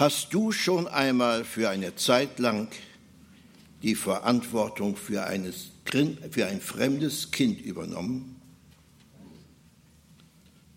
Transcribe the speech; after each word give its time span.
Hast 0.00 0.32
du 0.32 0.50
schon 0.50 0.88
einmal 0.88 1.44
für 1.44 1.68
eine 1.68 1.94
Zeit 1.94 2.38
lang 2.38 2.68
die 3.82 3.94
Verantwortung 3.94 4.96
für, 4.96 5.26
eines, 5.26 5.72
für 6.30 6.46
ein 6.46 6.62
fremdes 6.62 7.32
Kind 7.32 7.60
übernommen? 7.60 8.40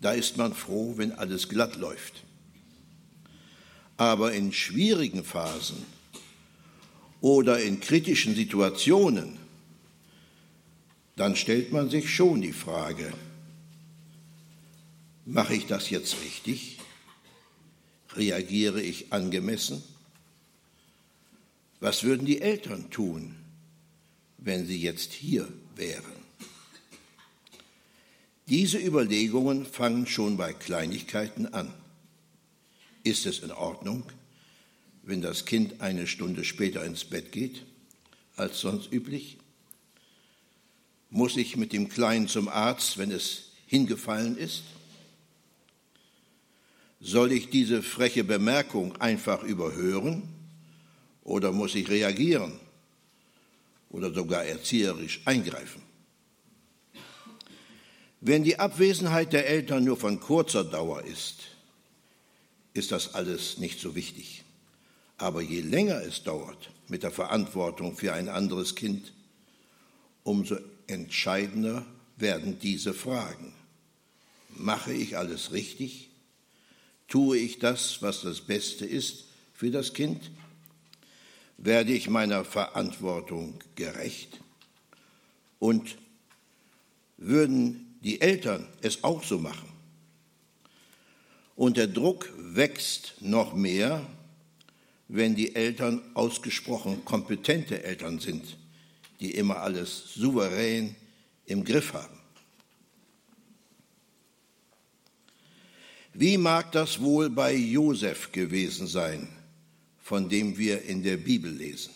Da 0.02 0.12
ist 0.12 0.36
man 0.36 0.52
froh, 0.52 0.98
wenn 0.98 1.12
alles 1.12 1.48
glatt 1.48 1.76
läuft. 1.76 2.22
Aber 3.96 4.34
in 4.34 4.52
schwierigen 4.52 5.24
Phasen 5.24 5.86
oder 7.22 7.62
in 7.62 7.80
kritischen 7.80 8.34
Situationen, 8.34 9.38
dann 11.16 11.34
stellt 11.34 11.72
man 11.72 11.88
sich 11.88 12.14
schon 12.14 12.42
die 12.42 12.52
Frage, 12.52 13.10
mache 15.24 15.54
ich 15.54 15.64
das 15.64 15.88
jetzt 15.88 16.14
richtig? 16.22 16.78
Reagiere 18.16 18.80
ich 18.80 19.12
angemessen? 19.12 19.82
Was 21.80 22.04
würden 22.04 22.26
die 22.26 22.40
Eltern 22.40 22.90
tun, 22.90 23.36
wenn 24.38 24.66
sie 24.66 24.80
jetzt 24.80 25.12
hier 25.12 25.48
wären? 25.76 26.12
Diese 28.46 28.78
Überlegungen 28.78 29.64
fangen 29.64 30.06
schon 30.06 30.36
bei 30.36 30.52
Kleinigkeiten 30.52 31.46
an. 31.46 31.72
Ist 33.02 33.26
es 33.26 33.40
in 33.40 33.50
Ordnung, 33.50 34.04
wenn 35.02 35.20
das 35.20 35.44
Kind 35.44 35.80
eine 35.80 36.06
Stunde 36.06 36.44
später 36.44 36.84
ins 36.84 37.04
Bett 37.04 37.32
geht 37.32 37.64
als 38.36 38.60
sonst 38.60 38.92
üblich? 38.92 39.38
Muss 41.10 41.36
ich 41.36 41.56
mit 41.56 41.72
dem 41.72 41.88
Kleinen 41.88 42.28
zum 42.28 42.48
Arzt, 42.48 42.98
wenn 42.98 43.10
es 43.10 43.50
hingefallen 43.66 44.36
ist? 44.36 44.62
Soll 47.06 47.32
ich 47.32 47.50
diese 47.50 47.82
freche 47.82 48.24
Bemerkung 48.24 48.96
einfach 48.96 49.42
überhören 49.42 50.22
oder 51.22 51.52
muss 51.52 51.74
ich 51.74 51.90
reagieren 51.90 52.58
oder 53.90 54.10
sogar 54.10 54.46
erzieherisch 54.46 55.20
eingreifen? 55.26 55.82
Wenn 58.22 58.42
die 58.42 58.58
Abwesenheit 58.58 59.34
der 59.34 59.46
Eltern 59.46 59.84
nur 59.84 59.98
von 59.98 60.18
kurzer 60.18 60.64
Dauer 60.64 61.04
ist, 61.04 61.40
ist 62.72 62.90
das 62.90 63.12
alles 63.12 63.58
nicht 63.58 63.80
so 63.80 63.94
wichtig. 63.94 64.42
Aber 65.18 65.42
je 65.42 65.60
länger 65.60 66.00
es 66.00 66.22
dauert 66.22 66.70
mit 66.88 67.02
der 67.02 67.10
Verantwortung 67.10 67.98
für 67.98 68.14
ein 68.14 68.30
anderes 68.30 68.76
Kind, 68.76 69.12
umso 70.22 70.56
entscheidender 70.86 71.84
werden 72.16 72.58
diese 72.60 72.94
Fragen. 72.94 73.52
Mache 74.56 74.94
ich 74.94 75.18
alles 75.18 75.52
richtig? 75.52 76.08
Tue 77.08 77.38
ich 77.38 77.58
das, 77.58 78.02
was 78.02 78.22
das 78.22 78.40
Beste 78.40 78.86
ist 78.86 79.24
für 79.52 79.70
das 79.70 79.92
Kind? 79.92 80.30
Werde 81.58 81.92
ich 81.92 82.08
meiner 82.08 82.44
Verantwortung 82.44 83.58
gerecht? 83.74 84.40
Und 85.58 85.96
würden 87.16 87.96
die 88.02 88.20
Eltern 88.20 88.66
es 88.82 89.04
auch 89.04 89.22
so 89.22 89.38
machen? 89.38 89.68
Und 91.56 91.76
der 91.76 91.86
Druck 91.86 92.32
wächst 92.36 93.14
noch 93.20 93.54
mehr, 93.54 94.04
wenn 95.08 95.36
die 95.36 95.54
Eltern 95.54 96.02
ausgesprochen 96.14 97.04
kompetente 97.04 97.84
Eltern 97.84 98.18
sind, 98.18 98.56
die 99.20 99.30
immer 99.32 99.58
alles 99.58 100.14
souverän 100.14 100.96
im 101.46 101.64
Griff 101.64 101.92
haben. 101.92 102.13
Wie 106.16 106.38
mag 106.38 106.70
das 106.70 107.00
wohl 107.00 107.28
bei 107.28 107.52
Josef 107.52 108.30
gewesen 108.30 108.86
sein, 108.86 109.28
von 110.00 110.28
dem 110.28 110.56
wir 110.56 110.82
in 110.82 111.02
der 111.02 111.16
Bibel 111.16 111.50
lesen? 111.50 111.92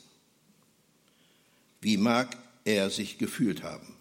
Wie 1.80 1.96
mag 1.96 2.36
er 2.64 2.90
sich 2.90 3.18
gefühlt 3.18 3.62
haben? 3.62 3.94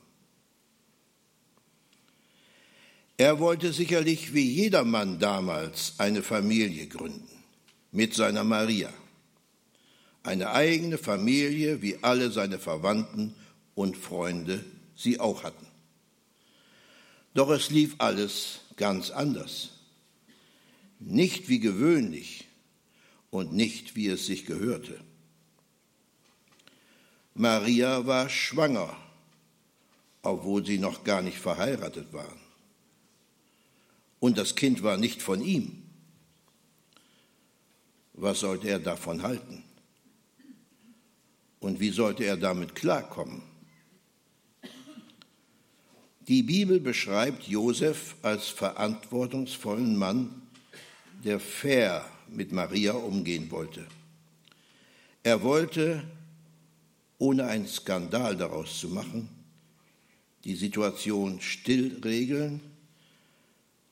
Er 3.15 3.39
wollte 3.39 3.71
sicherlich 3.71 4.33
wie 4.33 4.51
jeder 4.51 4.83
Mann 4.83 5.19
damals 5.19 5.93
eine 5.99 6.23
Familie 6.23 6.87
gründen 6.87 7.29
mit 7.91 8.15
seiner 8.15 8.43
Maria. 8.43 8.91
Eine 10.23 10.49
eigene 10.49 10.97
Familie, 10.97 11.83
wie 11.83 11.97
alle 12.01 12.31
seine 12.31 12.57
Verwandten 12.57 13.35
und 13.75 13.95
Freunde 13.95 14.65
sie 14.95 15.19
auch 15.19 15.43
hatten. 15.43 15.67
Doch 17.35 17.51
es 17.51 17.69
lief 17.69 17.95
alles 17.99 18.61
ganz 18.77 19.11
anders 19.11 19.76
nicht 20.99 21.49
wie 21.49 21.59
gewöhnlich 21.59 22.47
und 23.29 23.53
nicht 23.53 23.95
wie 23.95 24.07
es 24.07 24.25
sich 24.25 24.45
gehörte. 24.45 24.99
Maria 27.33 28.05
war 28.07 28.29
schwanger, 28.29 28.95
obwohl 30.23 30.65
sie 30.65 30.79
noch 30.79 31.03
gar 31.03 31.21
nicht 31.21 31.37
verheiratet 31.37 32.11
waren. 32.13 32.39
Und 34.19 34.37
das 34.37 34.55
Kind 34.55 34.81
war 34.81 34.97
nicht 34.97 35.21
von 35.21 35.41
ihm. 35.41 35.83
Was 38.13 38.39
sollte 38.39 38.67
er 38.67 38.79
davon 38.79 39.21
halten? 39.21 39.63
Und 41.59 41.79
wie 41.79 41.91
sollte 41.91 42.23
er 42.23 42.37
damit 42.37 42.73
klarkommen? 42.73 43.43
Die 46.27 46.43
Bibel 46.43 46.79
beschreibt 46.79 47.43
Josef 47.43 48.15
als 48.21 48.47
verantwortungsvollen 48.47 49.95
Mann, 49.95 50.46
der 51.23 51.39
fair 51.39 52.05
mit 52.29 52.51
Maria 52.51 52.93
umgehen 52.93 53.49
wollte. 53.51 53.87
Er 55.23 55.43
wollte, 55.43 56.03
ohne 57.17 57.47
einen 57.47 57.67
Skandal 57.67 58.35
daraus 58.37 58.79
zu 58.79 58.89
machen, 58.89 59.29
die 60.43 60.55
Situation 60.55 61.41
still 61.41 61.99
regeln, 62.03 62.61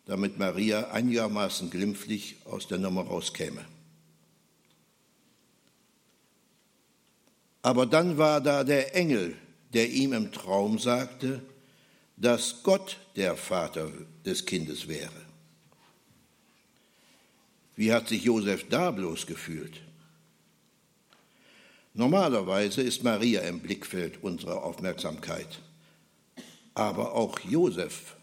damit 0.05 0.37
Maria 0.37 0.91
einigermaßen 0.91 1.69
glimpflich 1.69 2.37
aus 2.45 2.67
der 2.67 2.77
Nummer 2.77 3.01
rauskäme. 3.01 3.65
Aber 7.61 7.87
dann 7.87 8.17
war 8.17 8.41
da 8.41 8.63
der 8.63 8.95
Engel, 8.95 9.35
der 9.73 9.89
ihm 9.89 10.13
im 10.13 10.31
Traum 10.31 10.77
sagte, 10.77 11.41
dass 12.15 12.61
Gott 12.61 12.97
der 13.15 13.35
Vater 13.35 13.91
des 14.23 14.45
Kindes 14.45 14.87
wäre. 14.87 15.25
Wie 17.75 17.91
hat 17.91 18.07
sich 18.07 18.23
Josef 18.23 18.67
da 18.69 18.91
bloß 18.91 19.27
gefühlt? 19.27 19.81
Normalerweise 21.93 22.81
ist 22.81 23.03
Maria 23.03 23.41
im 23.41 23.59
Blickfeld 23.59 24.21
unserer 24.21 24.63
Aufmerksamkeit. 24.63 25.59
Aber 26.73 27.13
auch 27.13 27.39
Josef 27.39 28.15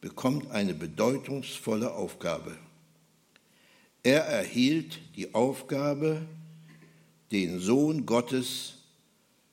bekommt 0.00 0.50
eine 0.50 0.74
bedeutungsvolle 0.74 1.94
Aufgabe. 1.94 2.56
Er 4.02 4.20
erhielt 4.20 5.00
die 5.16 5.34
Aufgabe, 5.34 6.26
den 7.32 7.58
Sohn 7.58 8.06
Gottes 8.06 8.74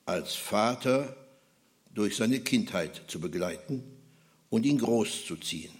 als 0.06 0.34
Vater 0.34 1.16
durch 1.94 2.16
seine 2.16 2.40
Kindheit 2.40 3.02
zu 3.08 3.20
begleiten 3.20 3.82
und 4.50 4.66
ihn 4.66 4.78
großzuziehen, 4.78 5.72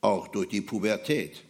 auch 0.00 0.28
durch 0.28 0.48
die 0.48 0.60
Pubertät. 0.60 1.42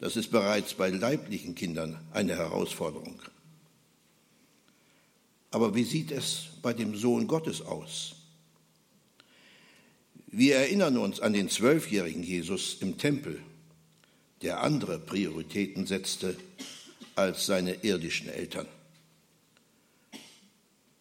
Das 0.00 0.16
ist 0.16 0.30
bereits 0.30 0.74
bei 0.74 0.90
leiblichen 0.90 1.54
Kindern 1.54 1.98
eine 2.12 2.36
Herausforderung. 2.36 3.20
Aber 5.50 5.74
wie 5.74 5.84
sieht 5.84 6.12
es 6.12 6.48
bei 6.62 6.72
dem 6.72 6.94
Sohn 6.94 7.26
Gottes 7.26 7.62
aus? 7.62 8.14
Wir 10.30 10.56
erinnern 10.56 10.98
uns 10.98 11.20
an 11.20 11.32
den 11.32 11.48
zwölfjährigen 11.48 12.22
Jesus 12.22 12.76
im 12.80 12.98
Tempel, 12.98 13.40
der 14.42 14.62
andere 14.62 14.98
Prioritäten 14.98 15.86
setzte 15.86 16.36
als 17.16 17.46
seine 17.46 17.82
irdischen 17.82 18.28
Eltern. 18.28 18.66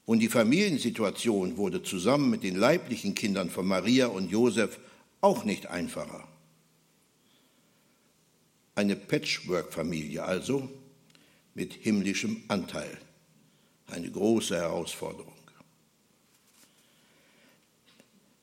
Und 0.05 0.19
die 0.19 0.29
Familiensituation 0.29 1.57
wurde 1.57 1.83
zusammen 1.83 2.29
mit 2.29 2.43
den 2.43 2.55
leiblichen 2.55 3.13
Kindern 3.13 3.49
von 3.49 3.67
Maria 3.67 4.07
und 4.07 4.31
Josef 4.31 4.79
auch 5.19 5.43
nicht 5.43 5.67
einfacher. 5.67 6.25
Eine 8.77 8.95
Patchwork-Familie 8.95 10.23
also 10.23 10.69
mit 11.55 11.73
himmlischem 11.73 12.43
Anteil. 12.47 12.95
Eine 13.87 14.11
große 14.11 14.55
Herausforderung. 14.55 15.33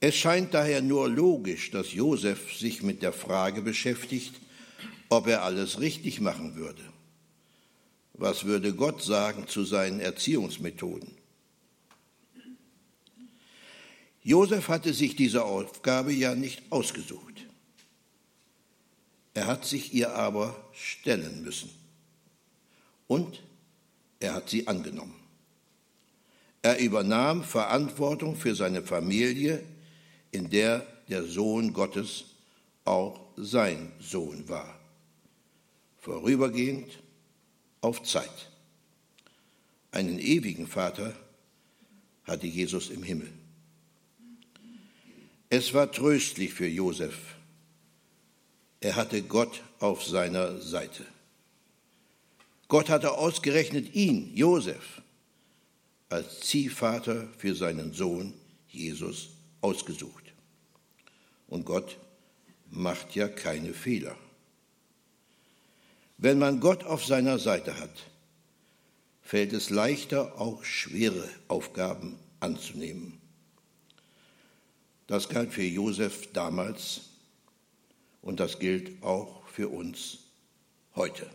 Es 0.00 0.16
scheint 0.16 0.52
daher 0.52 0.82
nur 0.82 1.08
logisch, 1.08 1.70
dass 1.70 1.92
Josef 1.92 2.52
sich 2.52 2.82
mit 2.82 3.00
der 3.02 3.12
Frage 3.12 3.62
beschäftigt, 3.62 4.34
ob 5.08 5.28
er 5.28 5.44
alles 5.44 5.78
richtig 5.78 6.20
machen 6.20 6.56
würde. 6.56 6.82
Was 8.14 8.44
würde 8.44 8.74
Gott 8.74 9.04
sagen 9.04 9.46
zu 9.46 9.62
seinen 9.64 10.00
Erziehungsmethoden? 10.00 11.12
Josef 14.24 14.66
hatte 14.66 14.92
sich 14.92 15.14
diese 15.14 15.44
Aufgabe 15.44 16.12
ja 16.12 16.34
nicht 16.34 16.64
ausgesucht. 16.70 17.33
Er 19.34 19.46
hat 19.46 19.64
sich 19.64 19.92
ihr 19.92 20.14
aber 20.14 20.56
stellen 20.72 21.42
müssen. 21.42 21.70
Und 23.06 23.42
er 24.20 24.34
hat 24.34 24.48
sie 24.48 24.66
angenommen. 24.66 25.14
Er 26.62 26.78
übernahm 26.78 27.44
Verantwortung 27.44 28.36
für 28.36 28.54
seine 28.54 28.82
Familie, 28.82 29.62
in 30.30 30.48
der 30.48 30.86
der 31.08 31.24
Sohn 31.24 31.72
Gottes 31.72 32.24
auch 32.84 33.20
sein 33.36 33.92
Sohn 34.00 34.48
war. 34.48 34.78
Vorübergehend 35.98 37.02
auf 37.80 38.02
Zeit. 38.02 38.50
Einen 39.90 40.18
ewigen 40.18 40.66
Vater 40.66 41.14
hatte 42.24 42.46
Jesus 42.46 42.90
im 42.90 43.02
Himmel. 43.02 43.30
Es 45.50 45.74
war 45.74 45.92
tröstlich 45.92 46.52
für 46.52 46.66
Josef. 46.66 47.33
Er 48.84 48.96
hatte 48.96 49.22
Gott 49.22 49.62
auf 49.78 50.04
seiner 50.04 50.60
Seite. 50.60 51.06
Gott 52.68 52.90
hatte 52.90 53.12
ausgerechnet 53.12 53.94
ihn, 53.94 54.30
Josef, 54.36 55.00
als 56.10 56.40
Ziehvater 56.40 57.26
für 57.38 57.54
seinen 57.54 57.94
Sohn 57.94 58.34
Jesus 58.68 59.30
ausgesucht. 59.62 60.24
Und 61.48 61.64
Gott 61.64 61.96
macht 62.70 63.14
ja 63.14 63.26
keine 63.26 63.72
Fehler. 63.72 64.18
Wenn 66.18 66.38
man 66.38 66.60
Gott 66.60 66.84
auf 66.84 67.06
seiner 67.06 67.38
Seite 67.38 67.80
hat, 67.80 68.10
fällt 69.22 69.54
es 69.54 69.70
leichter, 69.70 70.38
auch 70.38 70.62
schwere 70.62 71.26
Aufgaben 71.48 72.18
anzunehmen. 72.38 73.18
Das 75.06 75.30
galt 75.30 75.54
für 75.54 75.62
Josef 75.62 76.30
damals 76.34 77.13
und 78.24 78.40
das 78.40 78.58
gilt 78.58 79.02
auch 79.02 79.46
für 79.46 79.68
uns 79.68 80.18
heute. 80.96 81.30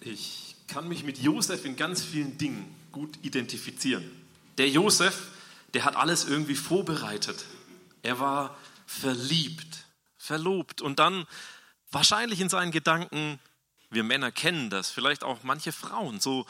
Ich 0.00 0.54
kann 0.68 0.86
mich 0.88 1.02
mit 1.02 1.18
Josef 1.18 1.64
in 1.64 1.76
ganz 1.76 2.04
vielen 2.04 2.36
Dingen 2.38 2.74
gut 2.92 3.18
identifizieren. 3.22 4.08
Der 4.58 4.68
Josef, 4.68 5.28
der 5.72 5.84
hat 5.84 5.96
alles 5.96 6.28
irgendwie 6.28 6.54
vorbereitet. 6.54 7.46
Er 8.02 8.20
war 8.20 8.56
verliebt, 8.86 9.86
verlobt 10.18 10.82
und 10.82 10.98
dann 10.98 11.26
wahrscheinlich 11.90 12.40
in 12.40 12.50
seinen 12.50 12.70
Gedanken, 12.70 13.38
wir 13.90 14.04
Männer 14.04 14.30
kennen 14.30 14.70
das, 14.70 14.90
vielleicht 14.90 15.24
auch 15.24 15.42
manche 15.42 15.72
Frauen, 15.72 16.20
so, 16.20 16.46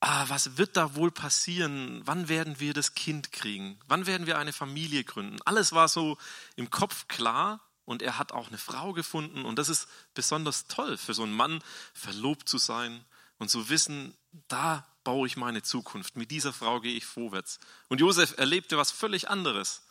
ah, 0.00 0.24
was 0.28 0.56
wird 0.58 0.76
da 0.76 0.94
wohl 0.94 1.10
passieren? 1.10 2.02
Wann 2.04 2.28
werden 2.28 2.60
wir 2.60 2.74
das 2.74 2.94
Kind 2.94 3.32
kriegen? 3.32 3.78
Wann 3.86 4.06
werden 4.06 4.26
wir 4.26 4.38
eine 4.38 4.52
Familie 4.52 5.04
gründen? 5.04 5.40
Alles 5.44 5.72
war 5.72 5.88
so 5.88 6.18
im 6.56 6.70
Kopf 6.70 7.08
klar 7.08 7.60
und 7.84 8.02
er 8.02 8.18
hat 8.18 8.32
auch 8.32 8.48
eine 8.48 8.58
Frau 8.58 8.92
gefunden 8.92 9.44
und 9.44 9.56
das 9.58 9.68
ist 9.68 9.88
besonders 10.14 10.66
toll 10.66 10.96
für 10.96 11.14
so 11.14 11.22
einen 11.22 11.32
Mann, 11.32 11.62
verlobt 11.94 12.48
zu 12.48 12.58
sein 12.58 13.04
und 13.38 13.48
zu 13.48 13.68
wissen, 13.68 14.16
da 14.48 14.86
baue 15.04 15.26
ich 15.26 15.36
meine 15.36 15.62
Zukunft, 15.62 16.16
mit 16.16 16.30
dieser 16.30 16.52
Frau 16.52 16.80
gehe 16.80 16.94
ich 16.94 17.04
vorwärts. 17.04 17.58
Und 17.88 18.00
Josef 18.00 18.38
erlebte 18.38 18.76
was 18.76 18.90
völlig 18.90 19.28
anderes. 19.28 19.82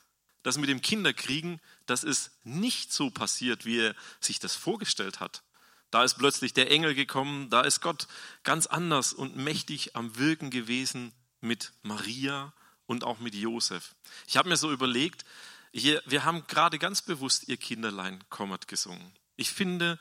Das 0.44 0.58
mit 0.58 0.70
dem 0.70 0.82
Kinderkriegen, 0.82 1.62
das 1.86 2.04
ist 2.04 2.32
nicht 2.44 2.92
so 2.92 3.12
passiert, 3.12 3.66
wie 3.66 3.80
er 3.80 3.96
sich 4.20 4.40
das 4.40 4.56
vorgestellt 4.56 5.20
hat. 5.20 5.44
Da 5.92 6.04
ist 6.04 6.16
plötzlich 6.16 6.54
der 6.54 6.72
Engel 6.72 6.96
gekommen, 6.96 7.50
da 7.50 7.62
ist 7.62 7.82
Gott 7.82 8.08
ganz 8.44 8.66
anders 8.66 9.14
und 9.14 9.36
mächtig 9.36 9.96
am 9.96 10.18
Wirken 10.18 10.50
gewesen 10.50 11.12
mit 11.42 11.74
Maria 11.84 12.54
und 12.86 13.04
auch 13.04 13.20
mit 13.20 13.36
Josef. 13.36 13.96
Ich 14.28 14.38
habe 14.38 14.50
mir 14.50 14.58
so 14.58 14.72
überlegt, 14.72 15.26
hier, 15.74 16.02
wir 16.06 16.26
haben 16.26 16.46
gerade 16.48 16.80
ganz 16.80 17.02
bewusst 17.02 17.48
ihr 17.48 17.58
Kinderlein 17.58 18.24
kommet 18.30 18.68
gesungen. 18.68 19.14
Ich 19.36 19.52
finde, 19.52 20.00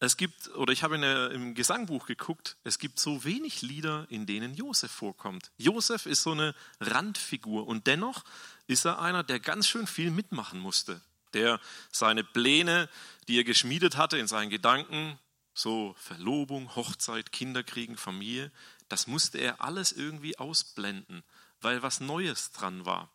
es 0.00 0.16
gibt, 0.16 0.48
oder 0.54 0.72
ich 0.72 0.82
habe 0.82 0.94
in 0.94 1.02
der, 1.02 1.30
im 1.30 1.54
Gesangbuch 1.54 2.06
geguckt, 2.06 2.56
es 2.64 2.78
gibt 2.78 2.98
so 2.98 3.22
wenig 3.22 3.60
Lieder, 3.60 4.06
in 4.08 4.26
denen 4.26 4.54
Josef 4.54 4.90
vorkommt. 4.90 5.50
Josef 5.58 6.06
ist 6.06 6.22
so 6.22 6.32
eine 6.32 6.54
Randfigur 6.80 7.68
und 7.68 7.86
dennoch 7.86 8.24
ist 8.66 8.86
er 8.86 9.00
einer, 9.00 9.22
der 9.22 9.40
ganz 9.40 9.68
schön 9.68 9.86
viel 9.86 10.10
mitmachen 10.10 10.58
musste. 10.58 11.00
Der 11.34 11.60
seine 11.92 12.24
Pläne, 12.24 12.88
die 13.28 13.38
er 13.38 13.44
geschmiedet 13.44 13.96
hatte 13.96 14.18
in 14.18 14.26
seinen 14.26 14.50
Gedanken, 14.50 15.18
so 15.54 15.94
Verlobung, 15.98 16.74
Hochzeit, 16.74 17.32
Kinderkriegen, 17.32 17.96
Familie, 17.96 18.50
das 18.88 19.06
musste 19.06 19.38
er 19.38 19.62
alles 19.62 19.92
irgendwie 19.92 20.38
ausblenden, 20.38 21.22
weil 21.60 21.82
was 21.82 22.00
Neues 22.00 22.52
dran 22.52 22.86
war. 22.86 23.10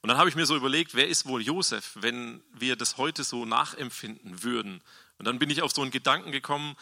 Und 0.00 0.08
dann 0.08 0.18
habe 0.18 0.28
ich 0.28 0.34
mir 0.34 0.46
so 0.46 0.56
überlegt, 0.56 0.94
wer 0.94 1.08
ist 1.08 1.26
wohl 1.26 1.42
Josef, 1.42 1.92
wenn 1.94 2.42
wir 2.52 2.76
das 2.76 2.96
heute 2.96 3.22
so 3.22 3.44
nachempfinden 3.44 4.42
würden? 4.42 4.82
Und 5.18 5.26
dann 5.26 5.38
bin 5.38 5.50
ich 5.50 5.62
auf 5.62 5.72
so 5.72 5.82
einen 5.82 5.92
Gedanken 5.92 6.32
gekommen, 6.32 6.76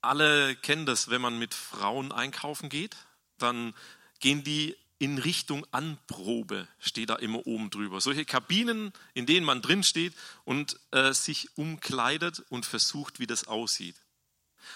alle 0.00 0.56
kennen 0.56 0.86
das, 0.86 1.10
wenn 1.10 1.20
man 1.20 1.38
mit 1.38 1.54
Frauen 1.54 2.10
einkaufen 2.10 2.68
geht, 2.68 2.96
dann 3.38 3.74
gehen 4.18 4.42
die 4.42 4.76
in 5.00 5.16
Richtung 5.16 5.66
Anprobe, 5.70 6.68
steht 6.78 7.08
da 7.08 7.16
immer 7.16 7.46
oben 7.46 7.70
drüber. 7.70 8.02
Solche 8.02 8.26
Kabinen, 8.26 8.92
in 9.14 9.24
denen 9.24 9.46
man 9.46 9.62
drin 9.62 9.82
steht 9.82 10.12
und 10.44 10.78
äh, 10.90 11.14
sich 11.14 11.56
umkleidet 11.56 12.44
und 12.50 12.66
versucht, 12.66 13.18
wie 13.18 13.26
das 13.26 13.48
aussieht. 13.48 13.96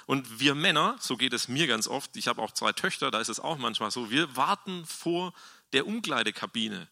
Und 0.07 0.41
wir 0.41 0.55
Männer, 0.55 0.97
so 0.99 1.19
geht 1.19 1.35
es 1.35 1.49
mir 1.49 1.67
ganz 1.67 1.87
oft, 1.87 2.17
ich 2.17 2.27
habe 2.27 2.41
auch 2.41 2.53
zwei 2.53 2.73
Töchter, 2.73 3.11
da 3.11 3.21
ist 3.21 3.29
es 3.29 3.39
auch 3.39 3.59
manchmal 3.59 3.91
so, 3.91 4.11
wir 4.11 4.35
warten 4.35 4.87
vor 4.87 5.35
der 5.75 5.87
Umkleidekabine. 5.87 6.89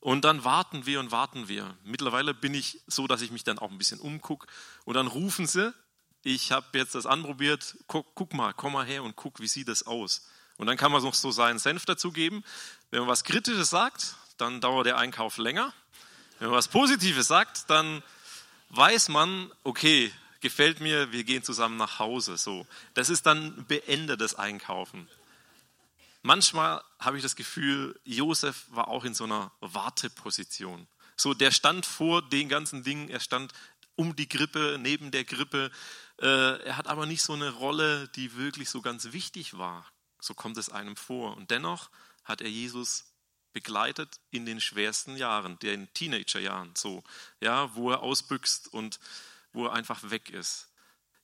Und 0.00 0.26
dann 0.26 0.44
warten 0.44 0.84
wir 0.84 1.00
und 1.00 1.10
warten 1.10 1.48
wir. 1.48 1.78
Mittlerweile 1.84 2.34
bin 2.34 2.52
ich 2.52 2.82
so, 2.86 3.06
dass 3.06 3.22
ich 3.22 3.30
mich 3.30 3.44
dann 3.44 3.58
auch 3.58 3.70
ein 3.70 3.78
bisschen 3.78 4.00
umgucke. 4.00 4.46
Und 4.84 4.92
dann 4.92 5.06
rufen 5.06 5.46
sie, 5.46 5.72
ich 6.22 6.52
habe 6.52 6.78
jetzt 6.78 6.94
das 6.94 7.06
anprobiert, 7.06 7.78
guck, 7.86 8.14
guck, 8.14 8.34
mal, 8.34 8.52
komm 8.52 8.74
mal 8.74 8.84
her 8.84 9.04
und 9.04 9.16
guck, 9.16 9.40
wie 9.40 9.48
sieht 9.48 9.68
das 9.68 9.84
aus. 9.84 10.28
Und 10.58 10.66
dann 10.66 10.76
kann 10.76 10.92
man 10.92 11.02
noch 11.02 11.14
so 11.14 11.30
seinen 11.30 11.58
Senf 11.58 11.84
dazugeben. 11.84 12.44
Wenn 12.90 13.00
man 13.00 13.08
was 13.08 13.24
Kritisches 13.24 13.70
sagt, 13.70 14.16
dann 14.38 14.60
dauert 14.60 14.86
der 14.86 14.98
Einkauf 14.98 15.38
länger. 15.38 15.72
Wenn 16.38 16.48
man 16.48 16.56
was 16.56 16.68
Positives 16.68 17.28
sagt, 17.28 17.70
dann 17.70 18.02
weiß 18.70 19.08
man, 19.08 19.50
okay, 19.64 20.12
gefällt 20.40 20.80
mir, 20.80 21.12
wir 21.12 21.24
gehen 21.24 21.42
zusammen 21.42 21.76
nach 21.76 21.98
Hause. 21.98 22.36
So, 22.36 22.66
das 22.94 23.10
ist 23.10 23.26
dann 23.26 23.64
beendetes 23.66 24.34
Einkaufen. 24.34 25.08
Manchmal 26.22 26.82
habe 26.98 27.16
ich 27.16 27.22
das 27.22 27.36
Gefühl, 27.36 27.98
Josef 28.04 28.66
war 28.70 28.88
auch 28.88 29.04
in 29.04 29.14
so 29.14 29.24
einer 29.24 29.50
Warteposition. 29.60 30.86
So, 31.16 31.34
der 31.34 31.50
stand 31.50 31.86
vor 31.86 32.22
den 32.22 32.48
ganzen 32.48 32.82
Dingen, 32.82 33.08
er 33.08 33.20
stand 33.20 33.52
um 33.96 34.16
die 34.16 34.28
Grippe, 34.28 34.78
neben 34.80 35.10
der 35.10 35.24
Grippe. 35.24 35.70
Äh, 36.20 36.62
er 36.64 36.76
hat 36.76 36.86
aber 36.86 37.06
nicht 37.06 37.22
so 37.22 37.32
eine 37.32 37.50
Rolle, 37.50 38.08
die 38.08 38.36
wirklich 38.36 38.70
so 38.70 38.82
ganz 38.82 39.12
wichtig 39.12 39.58
war. 39.58 39.86
So 40.22 40.34
kommt 40.34 40.56
es 40.56 40.68
einem 40.68 40.96
vor. 40.96 41.36
Und 41.36 41.50
dennoch 41.50 41.90
hat 42.24 42.40
er 42.40 42.48
Jesus 42.48 43.04
begleitet 43.52 44.20
in 44.30 44.46
den 44.46 44.60
schwersten 44.60 45.16
Jahren, 45.16 45.58
den 45.58 45.92
Teenagerjahren, 45.94 46.74
so, 46.76 47.02
ja, 47.40 47.74
wo 47.74 47.90
er 47.90 48.00
ausbüchst 48.00 48.72
und 48.72 49.00
wo 49.52 49.66
er 49.66 49.72
einfach 49.72 50.10
weg 50.10 50.30
ist. 50.30 50.68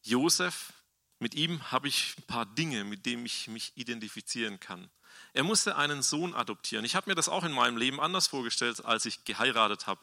Josef 0.02 0.72
mit 1.20 1.34
ihm 1.34 1.70
habe 1.70 1.88
ich 1.88 2.16
ein 2.18 2.24
paar 2.24 2.46
Dinge, 2.46 2.84
mit 2.84 3.06
denen 3.06 3.24
ich 3.24 3.48
mich 3.48 3.72
identifizieren 3.76 4.60
kann. 4.60 4.90
Er 5.32 5.44
musste 5.44 5.76
einen 5.76 6.02
Sohn 6.02 6.34
adoptieren. 6.34 6.84
Ich 6.84 6.94
habe 6.96 7.08
mir 7.08 7.14
das 7.14 7.28
auch 7.28 7.44
in 7.44 7.52
meinem 7.52 7.76
Leben 7.76 8.00
anders 8.00 8.26
vorgestellt, 8.26 8.84
als 8.84 9.06
ich 9.06 9.24
geheiratet 9.24 9.86
habe. 9.86 10.00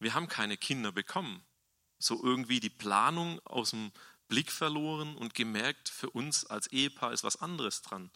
Wir 0.00 0.14
haben 0.14 0.28
keine 0.28 0.56
Kinder 0.56 0.92
bekommen. 0.92 1.44
So 1.98 2.22
irgendwie 2.22 2.60
die 2.60 2.70
Planung 2.70 3.40
aus 3.46 3.70
dem 3.70 3.92
Blick 4.28 4.50
verloren 4.50 5.16
und 5.16 5.34
gemerkt, 5.34 5.88
für 5.88 6.10
uns 6.10 6.44
als 6.44 6.66
Ehepaar 6.68 7.12
ist 7.12 7.24
was 7.24 7.36
anderes 7.36 7.82
dran. 7.82 8.10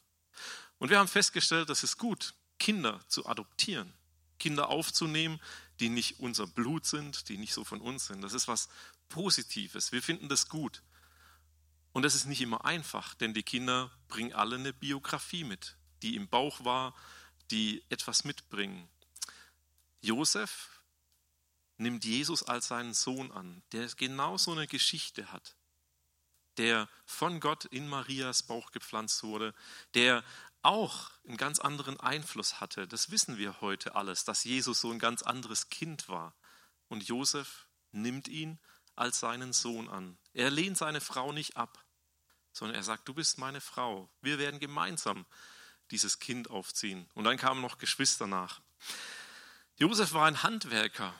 Und 0.78 0.90
wir 0.90 0.98
haben 0.98 1.08
festgestellt, 1.08 1.68
das 1.68 1.82
ist 1.82 1.98
gut, 1.98 2.34
Kinder 2.58 3.00
zu 3.08 3.26
adoptieren, 3.26 3.92
Kinder 4.38 4.68
aufzunehmen, 4.68 5.40
die 5.80 5.88
nicht 5.88 6.20
unser 6.20 6.46
Blut 6.46 6.86
sind, 6.86 7.28
die 7.28 7.38
nicht 7.38 7.54
so 7.54 7.64
von 7.64 7.80
uns 7.80 8.06
sind. 8.06 8.22
Das 8.22 8.32
ist 8.32 8.48
was 8.48 8.68
Positives. 9.08 9.92
Wir 9.92 10.02
finden 10.02 10.28
das 10.28 10.48
gut. 10.48 10.82
Und 11.92 12.02
das 12.02 12.14
ist 12.14 12.26
nicht 12.26 12.40
immer 12.40 12.64
einfach, 12.64 13.14
denn 13.14 13.34
die 13.34 13.42
Kinder 13.42 13.90
bringen 14.08 14.32
alle 14.32 14.56
eine 14.56 14.72
Biografie 14.72 15.44
mit, 15.44 15.76
die 16.02 16.16
im 16.16 16.28
Bauch 16.28 16.64
war, 16.64 16.94
die 17.50 17.82
etwas 17.88 18.24
mitbringen. 18.24 18.88
Josef 20.00 20.82
nimmt 21.76 22.04
Jesus 22.04 22.42
als 22.42 22.68
seinen 22.68 22.94
Sohn 22.94 23.32
an, 23.32 23.62
der 23.72 23.88
genau 23.96 24.36
so 24.36 24.52
eine 24.52 24.66
Geschichte 24.66 25.32
hat, 25.32 25.56
der 26.58 26.88
von 27.06 27.40
Gott 27.40 27.64
in 27.64 27.88
Marias 27.88 28.42
Bauch 28.42 28.70
gepflanzt 28.72 29.22
wurde, 29.22 29.54
der 29.94 30.22
auch 30.62 31.10
einen 31.26 31.36
ganz 31.36 31.60
anderen 31.60 31.98
Einfluss 32.00 32.60
hatte. 32.60 32.86
Das 32.86 33.10
wissen 33.10 33.38
wir 33.38 33.60
heute 33.60 33.94
alles, 33.94 34.24
dass 34.24 34.44
Jesus 34.44 34.80
so 34.80 34.90
ein 34.90 34.98
ganz 34.98 35.22
anderes 35.22 35.70
Kind 35.70 36.08
war. 36.08 36.34
Und 36.88 37.04
Josef 37.04 37.66
nimmt 37.92 38.28
ihn 38.28 38.58
als 38.96 39.20
seinen 39.20 39.52
Sohn 39.52 39.88
an. 39.88 40.18
Er 40.34 40.50
lehnt 40.50 40.76
seine 40.76 41.00
Frau 41.00 41.32
nicht 41.32 41.56
ab 41.56 41.84
sondern 42.58 42.76
er 42.76 42.82
sagt, 42.82 43.08
du 43.08 43.14
bist 43.14 43.38
meine 43.38 43.60
Frau. 43.60 44.10
Wir 44.20 44.38
werden 44.38 44.60
gemeinsam 44.60 45.26
dieses 45.90 46.18
Kind 46.18 46.50
aufziehen. 46.50 47.08
Und 47.14 47.24
dann 47.24 47.36
kamen 47.36 47.60
noch 47.60 47.78
Geschwister 47.78 48.26
nach. 48.26 48.60
Josef 49.76 50.12
war 50.12 50.26
ein 50.26 50.42
Handwerker. 50.42 51.14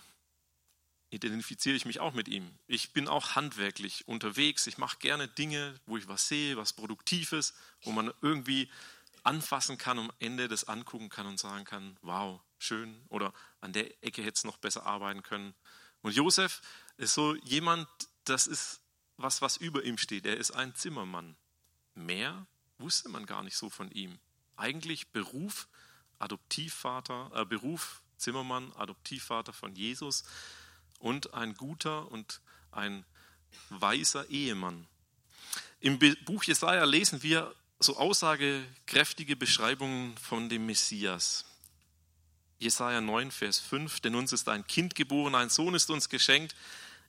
Identifiziere 1.10 1.74
ich 1.74 1.86
mich 1.86 2.00
auch 2.00 2.12
mit 2.12 2.28
ihm. 2.28 2.50
Ich 2.66 2.92
bin 2.92 3.08
auch 3.08 3.34
handwerklich 3.34 4.06
unterwegs. 4.06 4.66
Ich 4.66 4.78
mache 4.78 4.98
gerne 4.98 5.26
Dinge, 5.26 5.78
wo 5.86 5.96
ich 5.96 6.08
was 6.08 6.28
sehe, 6.28 6.56
was 6.56 6.72
Produktives, 6.74 7.54
wo 7.82 7.92
man 7.92 8.12
irgendwie 8.20 8.70
anfassen 9.22 9.78
kann 9.78 9.98
am 9.98 10.12
Ende 10.18 10.48
das 10.48 10.64
angucken 10.64 11.08
kann 11.08 11.26
und 11.26 11.38
sagen 11.38 11.64
kann, 11.64 11.96
wow, 12.02 12.40
schön. 12.58 13.00
Oder 13.08 13.32
an 13.60 13.72
der 13.72 13.86
Ecke 14.04 14.22
hätte 14.22 14.36
es 14.36 14.44
noch 14.44 14.58
besser 14.58 14.86
arbeiten 14.86 15.22
können. 15.22 15.54
Und 16.02 16.14
Josef 16.14 16.60
ist 16.96 17.14
so 17.14 17.34
jemand, 17.36 17.88
das 18.24 18.46
ist 18.46 18.80
was, 19.16 19.40
was 19.40 19.56
über 19.56 19.84
ihm 19.84 19.98
steht. 19.98 20.26
Er 20.26 20.36
ist 20.36 20.50
ein 20.50 20.74
Zimmermann. 20.74 21.36
Mehr 21.94 22.46
wusste 22.78 23.08
man 23.08 23.26
gar 23.26 23.42
nicht 23.42 23.56
so 23.56 23.70
von 23.70 23.90
ihm. 23.90 24.18
Eigentlich 24.56 25.08
Beruf 25.08 25.68
Adoptivvater, 26.18 27.30
äh, 27.34 27.44
Beruf 27.44 28.02
Zimmermann, 28.16 28.72
Adoptivvater 28.72 29.52
von 29.52 29.74
Jesus 29.74 30.24
und 30.98 31.34
ein 31.34 31.54
guter 31.54 32.10
und 32.10 32.40
ein 32.72 33.04
weiser 33.70 34.28
Ehemann. 34.30 34.86
Im 35.80 35.98
Buch 36.24 36.44
Jesaja 36.44 36.84
lesen 36.84 37.22
wir 37.22 37.54
so 37.78 37.96
aussagekräftige 37.96 39.36
Beschreibungen 39.36 40.16
von 40.18 40.48
dem 40.48 40.66
Messias. 40.66 41.44
Jesaja 42.58 43.00
9, 43.00 43.30
Vers 43.30 43.60
5, 43.60 44.00
denn 44.00 44.16
uns 44.16 44.32
ist 44.32 44.48
ein 44.48 44.66
Kind 44.66 44.96
geboren, 44.96 45.36
ein 45.36 45.48
Sohn 45.48 45.74
ist 45.74 45.90
uns 45.90 46.08
geschenkt, 46.08 46.56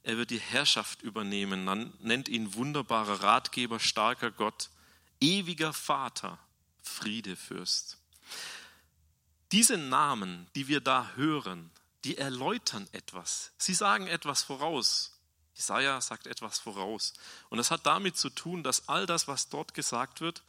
er 0.03 0.17
wird 0.17 0.29
die 0.29 0.39
Herrschaft 0.39 1.01
übernehmen. 1.01 1.65
Man 1.65 1.93
nennt 1.99 2.29
ihn 2.29 2.53
wunderbarer 2.53 3.23
Ratgeber, 3.23 3.79
starker 3.79 4.31
Gott, 4.31 4.69
ewiger 5.19 5.73
Vater, 5.73 6.37
Friedefürst. 6.83 7.97
Diese 9.51 9.77
Namen, 9.77 10.47
die 10.55 10.67
wir 10.67 10.79
da 10.79 11.11
hören, 11.15 11.71
die 12.03 12.17
erläutern 12.17 12.87
etwas. 12.91 13.51
Sie 13.57 13.73
sagen 13.73 14.07
etwas 14.07 14.43
voraus. 14.43 15.19
Jesaja 15.53 15.99
sagt 15.99 16.27
etwas 16.27 16.59
voraus. 16.59 17.13
Und 17.49 17.57
das 17.57 17.71
hat 17.71 17.85
damit 17.85 18.17
zu 18.17 18.29
tun, 18.29 18.63
dass 18.63 18.87
all 18.87 19.05
das, 19.05 19.27
was 19.27 19.49
dort 19.49 19.73
gesagt 19.73 20.21
wird, 20.21 20.43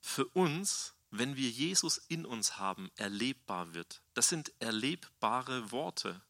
für 0.00 0.26
uns, 0.26 0.92
wenn 1.10 1.36
wir 1.36 1.48
Jesus 1.48 1.96
in 2.08 2.26
uns 2.26 2.58
haben, 2.58 2.90
erlebbar 2.96 3.72
wird. 3.72 4.02
Das 4.12 4.28
sind 4.28 4.52
erlebbare 4.58 5.70
Worte. 5.72 6.20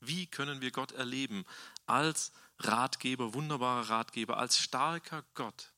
Wie 0.00 0.26
können 0.26 0.60
wir 0.60 0.70
Gott 0.70 0.92
erleben? 0.92 1.44
Als 1.86 2.32
Ratgeber, 2.60 3.34
wunderbarer 3.34 3.88
Ratgeber, 3.88 4.36
als 4.36 4.58
starker 4.58 5.24
Gott, 5.34 5.72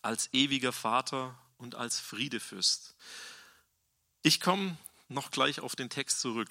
als 0.00 0.32
ewiger 0.32 0.72
Vater 0.72 1.38
und 1.58 1.74
als 1.74 2.00
Friedefürst. 2.00 2.94
Ich 4.22 4.40
komme 4.40 4.76
noch 5.08 5.30
gleich 5.30 5.60
auf 5.60 5.76
den 5.76 5.90
Text 5.90 6.20
zurück, 6.20 6.48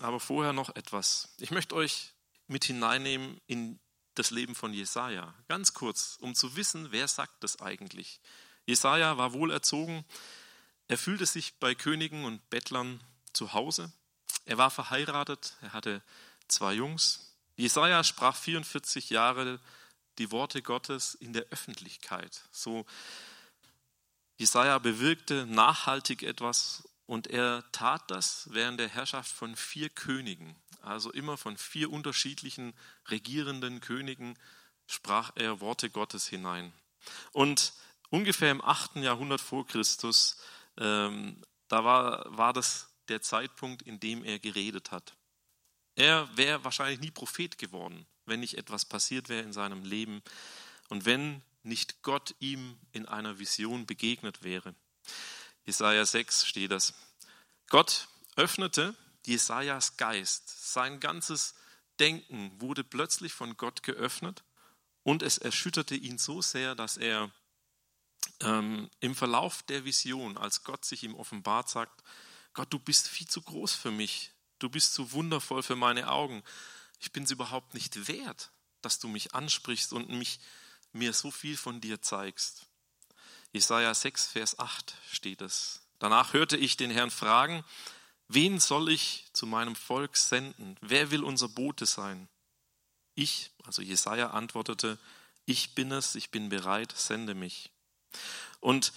aber 0.00 0.20
vorher 0.20 0.52
noch 0.52 0.74
etwas. 0.74 1.28
Ich 1.38 1.50
möchte 1.50 1.74
euch 1.74 2.12
mit 2.46 2.64
hineinnehmen 2.64 3.40
in 3.46 3.78
das 4.14 4.30
Leben 4.30 4.54
von 4.54 4.72
Jesaja. 4.72 5.34
Ganz 5.48 5.74
kurz, 5.74 6.18
um 6.20 6.34
zu 6.34 6.56
wissen, 6.56 6.92
wer 6.92 7.08
sagt 7.08 7.42
das 7.42 7.60
eigentlich. 7.60 8.20
Jesaja 8.66 9.16
war 9.16 9.32
wohlerzogen. 9.32 10.04
Er 10.88 10.98
fühlte 10.98 11.26
sich 11.26 11.54
bei 11.58 11.74
Königen 11.74 12.24
und 12.24 12.48
Bettlern 12.50 13.02
zu 13.32 13.52
Hause. 13.52 13.92
Er 14.44 14.58
war 14.58 14.70
verheiratet. 14.70 15.56
Er 15.62 15.72
hatte 15.72 16.02
zwei 16.48 16.74
Jungs. 16.74 17.34
Jesaja 17.56 18.04
sprach 18.04 18.36
44 18.36 19.10
Jahre 19.10 19.60
die 20.18 20.30
Worte 20.30 20.62
Gottes 20.62 21.14
in 21.14 21.32
der 21.32 21.44
Öffentlichkeit. 21.50 22.42
So 22.50 22.84
Jesaja 24.36 24.78
bewirkte 24.78 25.46
nachhaltig 25.46 26.22
etwas 26.22 26.88
und 27.12 27.26
er 27.26 27.62
tat 27.72 28.10
das 28.10 28.48
während 28.52 28.80
der 28.80 28.88
Herrschaft 28.88 29.30
von 29.30 29.54
vier 29.54 29.90
Königen. 29.90 30.56
Also 30.80 31.12
immer 31.12 31.36
von 31.36 31.58
vier 31.58 31.92
unterschiedlichen 31.92 32.72
regierenden 33.10 33.82
Königen 33.82 34.38
sprach 34.86 35.30
er 35.34 35.60
Worte 35.60 35.90
Gottes 35.90 36.26
hinein. 36.26 36.72
Und 37.32 37.74
ungefähr 38.08 38.50
im 38.50 38.64
8. 38.64 38.96
Jahrhundert 38.96 39.42
vor 39.42 39.66
Christus, 39.66 40.38
ähm, 40.78 41.36
da 41.68 41.84
war, 41.84 42.34
war 42.34 42.54
das 42.54 42.88
der 43.08 43.20
Zeitpunkt, 43.20 43.82
in 43.82 44.00
dem 44.00 44.24
er 44.24 44.38
geredet 44.38 44.90
hat. 44.90 45.14
Er 45.96 46.34
wäre 46.34 46.64
wahrscheinlich 46.64 47.00
nie 47.00 47.10
Prophet 47.10 47.58
geworden, 47.58 48.06
wenn 48.24 48.40
nicht 48.40 48.56
etwas 48.56 48.86
passiert 48.86 49.28
wäre 49.28 49.42
in 49.42 49.52
seinem 49.52 49.84
Leben 49.84 50.22
und 50.88 51.04
wenn 51.04 51.42
nicht 51.62 52.00
Gott 52.00 52.34
ihm 52.38 52.78
in 52.92 53.04
einer 53.04 53.38
Vision 53.38 53.84
begegnet 53.84 54.42
wäre. 54.44 54.74
Jesaja 55.64 56.04
6 56.04 56.46
steht 56.46 56.70
das. 56.70 56.94
Gott 57.68 58.08
öffnete 58.36 58.94
Jesajas 59.24 59.96
Geist. 59.96 60.72
Sein 60.72 61.00
ganzes 61.00 61.54
Denken 62.00 62.60
wurde 62.60 62.84
plötzlich 62.84 63.32
von 63.32 63.56
Gott 63.56 63.82
geöffnet 63.82 64.42
und 65.02 65.22
es 65.22 65.38
erschütterte 65.38 65.94
ihn 65.94 66.18
so 66.18 66.42
sehr, 66.42 66.74
dass 66.74 66.96
er 66.96 67.30
ähm, 68.40 68.90
im 69.00 69.14
Verlauf 69.14 69.62
der 69.62 69.84
Vision, 69.84 70.36
als 70.36 70.64
Gott 70.64 70.84
sich 70.84 71.02
ihm 71.04 71.14
offenbart, 71.14 71.68
sagt, 71.68 72.02
Gott, 72.54 72.72
du 72.72 72.78
bist 72.78 73.08
viel 73.08 73.28
zu 73.28 73.42
groß 73.42 73.74
für 73.74 73.90
mich 73.90 74.32
du 74.62 74.68
bist 74.68 74.94
zu 74.94 75.12
wundervoll 75.12 75.62
für 75.62 75.76
meine 75.76 76.08
Augen. 76.10 76.42
Ich 77.00 77.12
bin 77.12 77.24
es 77.24 77.30
überhaupt 77.30 77.74
nicht 77.74 78.08
wert, 78.08 78.52
dass 78.80 78.98
du 78.98 79.08
mich 79.08 79.34
ansprichst 79.34 79.92
und 79.92 80.08
mich, 80.08 80.38
mir 80.92 81.12
so 81.12 81.30
viel 81.30 81.56
von 81.56 81.80
dir 81.80 82.00
zeigst. 82.02 82.66
Jesaja 83.52 83.94
6, 83.94 84.26
Vers 84.28 84.58
8 84.58 84.94
steht 85.10 85.42
es. 85.42 85.82
Danach 85.98 86.32
hörte 86.32 86.56
ich 86.56 86.76
den 86.76 86.90
Herrn 86.90 87.10
fragen, 87.10 87.64
wen 88.28 88.58
soll 88.58 88.90
ich 88.90 89.26
zu 89.32 89.46
meinem 89.46 89.76
Volk 89.76 90.16
senden? 90.16 90.76
Wer 90.80 91.10
will 91.10 91.22
unser 91.22 91.48
Bote 91.48 91.86
sein? 91.86 92.28
Ich, 93.14 93.50
also 93.64 93.82
Jesaja, 93.82 94.30
antwortete, 94.30 94.98
ich 95.44 95.74
bin 95.74 95.92
es, 95.92 96.14
ich 96.14 96.30
bin 96.30 96.48
bereit, 96.48 96.92
sende 96.96 97.34
mich. 97.34 97.70
Und 98.60 98.92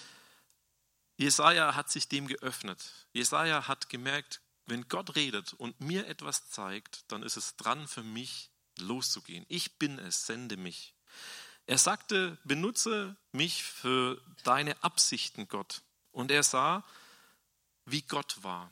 Jesaja 1.18 1.76
hat 1.76 1.90
sich 1.92 2.08
dem 2.08 2.28
geöffnet. 2.28 2.92
Jesaja 3.14 3.68
hat 3.68 3.90
gemerkt, 3.90 4.42
wenn 4.66 4.88
Gott 4.88 5.16
redet 5.16 5.54
und 5.54 5.80
mir 5.80 6.08
etwas 6.08 6.50
zeigt, 6.50 7.04
dann 7.12 7.24
ist 7.24 7.38
es 7.38 7.56
dran 7.56 7.88
für 7.88 8.04
mich 8.04 8.50
loszugehen. 8.80 9.46
Ich 9.48 9.78
bin 9.78 10.00
es, 10.00 10.26
sende 10.26 10.58
mich. 10.58 10.94
Er 11.68 11.78
sagte, 11.78 12.38
benutze 12.44 13.16
mich 13.32 13.64
für 13.64 14.22
deine 14.44 14.82
Absichten, 14.84 15.48
Gott. 15.48 15.82
Und 16.12 16.32
er 16.32 16.44
sah, 16.44 16.84
wie 17.86 18.02
Gott 18.02 18.44
war. 18.44 18.72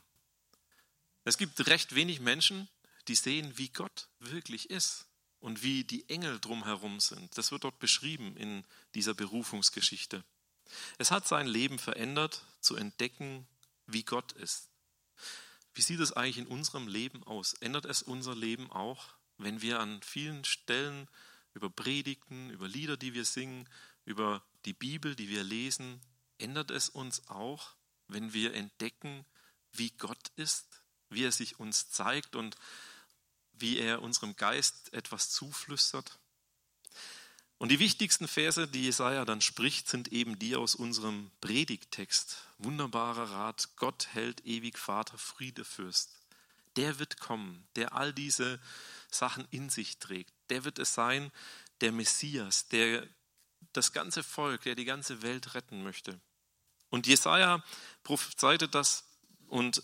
Es 1.23 1.38
gibt 1.38 1.67
recht 1.67 1.95
wenig 1.95 2.19
Menschen, 2.19 2.67
die 3.07 3.15
sehen, 3.15 3.57
wie 3.57 3.69
Gott 3.69 4.07
wirklich 4.19 4.69
ist 4.69 5.07
und 5.39 5.63
wie 5.63 5.83
die 5.83 6.07
Engel 6.09 6.39
drumherum 6.39 7.00
sind. 7.00 7.38
Das 7.38 7.51
wird 7.51 7.63
dort 7.63 7.79
beschrieben 7.79 8.38
in 8.38 8.63
dieser 8.95 9.13
Berufungsgeschichte. 9.13 10.23
Es 10.97 11.12
hat 11.12 11.27
sein 11.27 11.47
Leben 11.47 11.79
verändert, 11.79 12.43
zu 12.62 12.75
entdecken, 12.75 13.47
wie 13.88 14.03
Gott 14.03 14.31
ist. 14.33 14.69
Wie 15.73 15.81
sieht 15.81 16.00
es 16.00 16.13
eigentlich 16.13 16.38
in 16.38 16.47
unserem 16.47 16.88
Leben 16.88 17.23
aus? 17.23 17.53
Ändert 17.55 17.85
es 17.85 18.03
unser 18.03 18.35
Leben 18.35 18.71
auch, 18.71 19.15
wenn 19.38 19.62
wir 19.62 19.79
an 19.79 20.01
vielen 20.01 20.45
Stellen 20.45 21.07
über 21.53 21.69
Predigten, 21.69 22.50
über 22.50 22.67
Lieder, 22.67 22.98
die 22.98 23.13
wir 23.13 23.25
singen, 23.25 23.67
über 24.05 24.43
die 24.65 24.74
Bibel, 24.74 25.15
die 25.15 25.29
wir 25.29 25.43
lesen, 25.43 26.01
ändert 26.38 26.72
es 26.72 26.89
uns 26.89 27.27
auch, 27.29 27.75
wenn 28.07 28.33
wir 28.33 28.53
entdecken, 28.53 29.25
wie 29.72 29.91
Gott 29.91 30.31
ist, 30.36 30.83
wie 31.10 31.24
er 31.24 31.31
sich 31.31 31.60
uns 31.60 31.89
zeigt 31.89 32.36
und 32.36 32.55
wie 33.53 33.77
er 33.77 34.01
unserem 34.01 34.36
Geist 34.36 34.93
etwas 34.93 35.29
zuflüstert? 35.29 36.19
Und 37.57 37.69
die 37.69 37.79
wichtigsten 37.79 38.27
Verse, 38.27 38.67
die 38.67 38.83
Jesaja 38.83 39.24
dann 39.24 39.39
spricht, 39.39 39.88
sind 39.88 40.12
eben 40.12 40.38
die 40.38 40.55
aus 40.55 40.75
unserem 40.75 41.31
Predigtext. 41.39 42.45
Wunderbarer 42.57 43.31
Rat, 43.31 43.69
Gott 43.77 44.07
hält 44.12 44.45
ewig 44.45 44.77
Vater, 44.77 45.17
Friede 45.17 45.63
Fürst. 45.63 46.12
Der 46.75 47.00
wird 47.00 47.19
kommen, 47.19 47.65
der 47.75 47.93
all 47.93 48.12
diese 48.12 48.60
Sachen 49.10 49.48
in 49.51 49.69
sich 49.69 49.98
trägt. 50.00 50.33
Der 50.53 50.63
wird 50.63 50.79
es 50.79 50.93
sein, 50.93 51.31
der 51.81 51.91
Messias, 51.91 52.67
der 52.67 53.07
das 53.74 53.91
ganze 53.91 54.24
Volk, 54.24 54.62
der 54.62 54.75
die 54.75 54.86
ganze 54.86 55.22
Welt 55.22 55.55
retten 55.55 55.83
möchte. 55.83 56.19
Und 56.89 57.07
Jesaja 57.07 57.63
prophezeite 58.03 58.67
das 58.69 59.03
und 59.48 59.83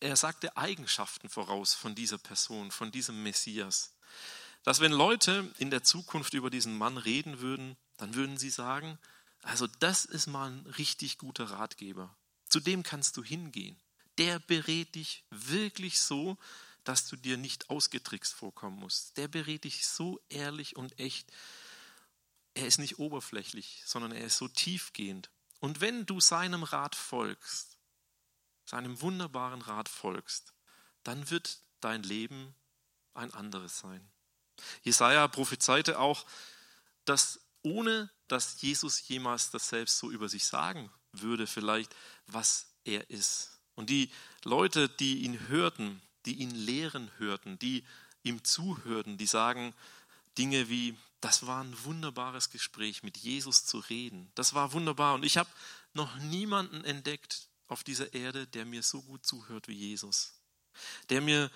er 0.00 0.14
sagte 0.14 0.56
Eigenschaften 0.56 1.28
voraus 1.28 1.74
von 1.74 1.94
dieser 1.94 2.18
Person, 2.18 2.70
von 2.70 2.92
diesem 2.92 3.22
Messias 3.22 3.94
dass 4.68 4.80
wenn 4.80 4.92
Leute 4.92 5.50
in 5.58 5.70
der 5.70 5.82
Zukunft 5.82 6.34
über 6.34 6.50
diesen 6.50 6.76
Mann 6.76 6.98
reden 6.98 7.40
würden, 7.40 7.76
dann 7.96 8.14
würden 8.14 8.36
sie 8.36 8.50
sagen, 8.50 8.98
also 9.42 9.66
das 9.66 10.04
ist 10.04 10.26
mal 10.26 10.50
ein 10.50 10.66
richtig 10.76 11.18
guter 11.18 11.44
Ratgeber. 11.50 12.14
Zu 12.48 12.60
dem 12.60 12.82
kannst 12.82 13.16
du 13.16 13.24
hingehen. 13.24 13.80
Der 14.18 14.38
berät 14.40 14.94
dich 14.94 15.24
wirklich 15.30 16.00
so, 16.00 16.36
dass 16.88 17.06
du 17.06 17.16
dir 17.16 17.36
nicht 17.36 17.68
ausgetrickst 17.68 18.32
vorkommen 18.32 18.78
musst. 18.78 19.18
Der 19.18 19.28
berät 19.28 19.64
dich 19.64 19.86
so 19.86 20.18
ehrlich 20.30 20.74
und 20.74 20.98
echt. 20.98 21.30
er 22.54 22.66
ist 22.66 22.78
nicht 22.78 22.98
oberflächlich, 22.98 23.82
sondern 23.84 24.10
er 24.10 24.24
ist 24.24 24.38
so 24.38 24.48
tiefgehend. 24.48 25.28
Und 25.60 25.82
wenn 25.82 26.06
du 26.06 26.18
seinem 26.18 26.62
Rat 26.62 26.94
folgst, 26.94 27.76
seinem 28.64 29.02
wunderbaren 29.02 29.60
Rat 29.60 29.90
folgst, 29.90 30.54
dann 31.02 31.28
wird 31.28 31.60
dein 31.80 32.02
Leben 32.02 32.54
ein 33.12 33.34
anderes 33.34 33.78
sein. 33.78 34.10
Jesaja 34.82 35.28
prophezeite 35.28 35.98
auch, 35.98 36.24
dass 37.04 37.38
ohne 37.62 38.10
dass 38.28 38.62
Jesus 38.62 39.06
jemals 39.06 39.50
das 39.50 39.68
selbst 39.68 39.98
so 39.98 40.10
über 40.10 40.30
sich 40.30 40.46
sagen 40.46 40.90
würde, 41.12 41.46
vielleicht, 41.46 41.94
was 42.26 42.72
er 42.84 43.10
ist. 43.10 43.60
Und 43.74 43.90
die 43.90 44.10
Leute, 44.42 44.88
die 44.88 45.18
ihn 45.24 45.48
hörten, 45.48 46.02
die 46.28 46.34
ihn 46.34 46.54
lehren 46.54 47.10
hörten, 47.16 47.58
die 47.58 47.84
ihm 48.22 48.44
zuhörten, 48.44 49.16
die 49.16 49.26
sagen 49.26 49.72
Dinge 50.36 50.68
wie, 50.68 50.94
das 51.22 51.46
war 51.46 51.64
ein 51.64 51.74
wunderbares 51.84 52.50
Gespräch, 52.50 53.02
mit 53.02 53.16
Jesus 53.16 53.64
zu 53.64 53.78
reden. 53.78 54.30
Das 54.34 54.52
war 54.52 54.72
wunderbar. 54.72 55.14
Und 55.14 55.24
ich 55.24 55.38
habe 55.38 55.48
noch 55.94 56.14
niemanden 56.18 56.84
entdeckt 56.84 57.48
auf 57.66 57.82
dieser 57.82 58.12
Erde, 58.12 58.46
der 58.46 58.66
mir 58.66 58.82
so 58.82 59.00
gut 59.00 59.24
zuhört 59.24 59.68
wie 59.68 59.72
Jesus. 59.72 60.34
Der 61.08 61.22
mir 61.22 61.50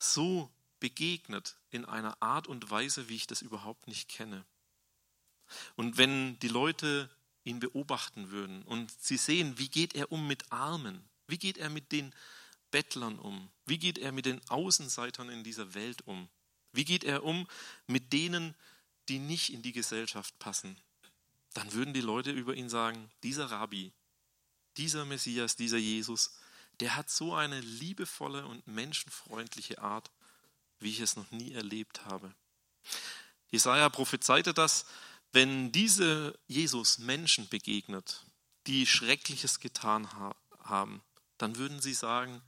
so 0.00 0.50
begegnet 0.80 1.54
in 1.70 1.84
einer 1.84 2.20
Art 2.20 2.48
und 2.48 2.68
Weise, 2.68 3.08
wie 3.08 3.16
ich 3.16 3.28
das 3.28 3.42
überhaupt 3.42 3.86
nicht 3.86 4.08
kenne. 4.08 4.44
Und 5.76 5.98
wenn 5.98 6.36
die 6.40 6.48
Leute 6.48 7.08
ihn 7.44 7.60
beobachten 7.60 8.30
würden 8.30 8.62
und 8.62 8.90
sie 9.00 9.16
sehen, 9.16 9.56
wie 9.56 9.68
geht 9.68 9.94
er 9.94 10.10
um 10.10 10.26
mit 10.26 10.50
Armen, 10.50 11.08
wie 11.28 11.38
geht 11.38 11.58
er 11.58 11.70
mit 11.70 11.92
den 11.92 12.12
Bettlern 12.70 13.18
um, 13.18 13.50
wie 13.66 13.78
geht 13.78 13.98
er 13.98 14.12
mit 14.12 14.26
den 14.26 14.40
Außenseitern 14.48 15.28
in 15.28 15.44
dieser 15.44 15.74
Welt 15.74 16.06
um, 16.06 16.28
wie 16.72 16.84
geht 16.84 17.04
er 17.04 17.24
um 17.24 17.46
mit 17.86 18.12
denen, 18.12 18.54
die 19.08 19.18
nicht 19.18 19.52
in 19.52 19.62
die 19.62 19.72
Gesellschaft 19.72 20.38
passen, 20.38 20.76
dann 21.54 21.72
würden 21.72 21.94
die 21.94 22.00
Leute 22.00 22.30
über 22.30 22.54
ihn 22.54 22.68
sagen, 22.68 23.10
dieser 23.22 23.50
Rabbi, 23.50 23.92
dieser 24.76 25.04
Messias, 25.04 25.56
dieser 25.56 25.78
Jesus, 25.78 26.38
der 26.78 26.96
hat 26.96 27.10
so 27.10 27.34
eine 27.34 27.60
liebevolle 27.60 28.46
und 28.46 28.66
menschenfreundliche 28.66 29.80
Art, 29.80 30.10
wie 30.78 30.90
ich 30.90 31.00
es 31.00 31.16
noch 31.16 31.30
nie 31.30 31.52
erlebt 31.52 32.04
habe. 32.06 32.34
Jesaja 33.50 33.88
prophezeite 33.88 34.54
das, 34.54 34.86
wenn 35.32 35.72
diese 35.72 36.38
Jesus 36.46 36.98
Menschen 36.98 37.48
begegnet, 37.48 38.24
die 38.66 38.86
Schreckliches 38.86 39.60
getan 39.60 40.12
haben, 40.12 41.02
dann 41.42 41.56
würden 41.56 41.80
sie 41.80 41.94
sagen, 41.94 42.42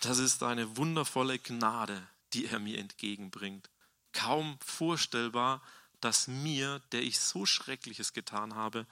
das 0.00 0.18
ist 0.18 0.42
eine 0.42 0.76
wundervolle 0.76 1.38
Gnade, 1.38 2.06
die 2.32 2.46
er 2.46 2.58
mir 2.58 2.78
entgegenbringt. 2.78 3.70
Kaum 4.12 4.58
vorstellbar, 4.64 5.62
dass 6.00 6.28
mir, 6.28 6.80
der 6.92 7.02
ich 7.02 7.18
so 7.18 7.46
Schreckliches 7.46 8.12
getan 8.12 8.54
habe, 8.54 8.86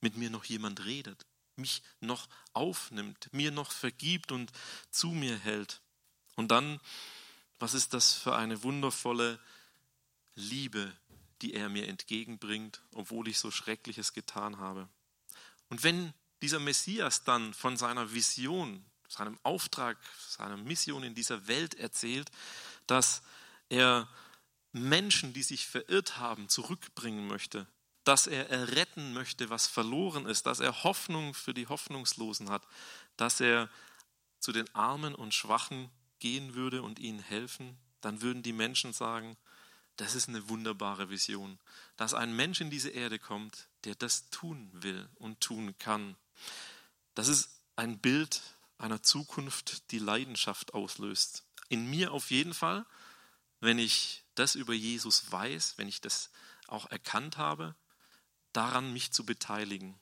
mit 0.00 0.16
mir 0.16 0.30
noch 0.30 0.44
jemand 0.44 0.84
redet, 0.84 1.26
mich 1.56 1.82
noch 2.00 2.28
aufnimmt, 2.52 3.32
mir 3.32 3.50
noch 3.50 3.70
vergibt 3.70 4.32
und 4.32 4.52
zu 4.90 5.08
mir 5.08 5.38
hält. 5.38 5.80
Und 6.36 6.50
dann, 6.50 6.80
was 7.58 7.74
ist 7.74 7.94
das 7.94 8.12
für 8.12 8.34
eine 8.34 8.62
wundervolle 8.62 9.38
Liebe, 10.34 10.92
die 11.40 11.54
er 11.54 11.68
mir 11.68 11.88
entgegenbringt, 11.88 12.82
obwohl 12.94 13.28
ich 13.28 13.38
so 13.38 13.50
Schreckliches 13.50 14.12
getan 14.12 14.58
habe. 14.58 14.88
Und 15.68 15.82
wenn 15.82 16.14
dieser 16.42 16.58
Messias 16.58 17.24
dann 17.24 17.54
von 17.54 17.76
seiner 17.76 18.12
Vision, 18.12 18.84
seinem 19.08 19.38
Auftrag, 19.42 19.96
seiner 20.28 20.56
Mission 20.56 21.02
in 21.02 21.14
dieser 21.14 21.46
Welt 21.46 21.74
erzählt, 21.76 22.30
dass 22.86 23.22
er 23.68 24.08
Menschen, 24.72 25.32
die 25.32 25.42
sich 25.42 25.66
verirrt 25.66 26.18
haben, 26.18 26.48
zurückbringen 26.48 27.26
möchte, 27.26 27.66
dass 28.04 28.26
er 28.26 28.50
erretten 28.50 29.12
möchte, 29.12 29.50
was 29.50 29.66
verloren 29.66 30.26
ist, 30.26 30.46
dass 30.46 30.60
er 30.60 30.82
Hoffnung 30.82 31.34
für 31.34 31.54
die 31.54 31.68
Hoffnungslosen 31.68 32.50
hat, 32.50 32.66
dass 33.16 33.40
er 33.40 33.70
zu 34.40 34.52
den 34.52 34.72
Armen 34.74 35.14
und 35.14 35.34
Schwachen 35.34 35.90
gehen 36.18 36.54
würde 36.54 36.82
und 36.82 36.98
ihnen 36.98 37.20
helfen, 37.20 37.78
dann 38.00 38.22
würden 38.22 38.42
die 38.42 38.52
Menschen 38.52 38.92
sagen, 38.92 39.36
das 39.96 40.14
ist 40.14 40.28
eine 40.28 40.48
wunderbare 40.48 41.10
Vision, 41.10 41.58
dass 41.96 42.14
ein 42.14 42.34
Mensch 42.34 42.60
in 42.60 42.70
diese 42.70 42.90
Erde 42.90 43.18
kommt, 43.18 43.68
der 43.84 43.94
das 43.94 44.30
tun 44.30 44.70
will 44.72 45.08
und 45.16 45.40
tun 45.40 45.76
kann. 45.78 46.16
Das 47.14 47.28
ist 47.28 47.50
ein 47.76 47.98
Bild 47.98 48.42
einer 48.78 49.02
Zukunft, 49.02 49.90
die 49.92 49.98
Leidenschaft 49.98 50.74
auslöst. 50.74 51.44
In 51.68 51.88
mir 51.88 52.12
auf 52.12 52.30
jeden 52.30 52.54
Fall, 52.54 52.84
wenn 53.60 53.78
ich 53.78 54.24
das 54.34 54.54
über 54.54 54.72
Jesus 54.72 55.30
weiß, 55.30 55.78
wenn 55.78 55.88
ich 55.88 56.00
das 56.00 56.30
auch 56.66 56.90
erkannt 56.90 57.36
habe, 57.36 57.76
daran 58.52 58.92
mich 58.92 59.12
zu 59.12 59.24
beteiligen. 59.24 59.98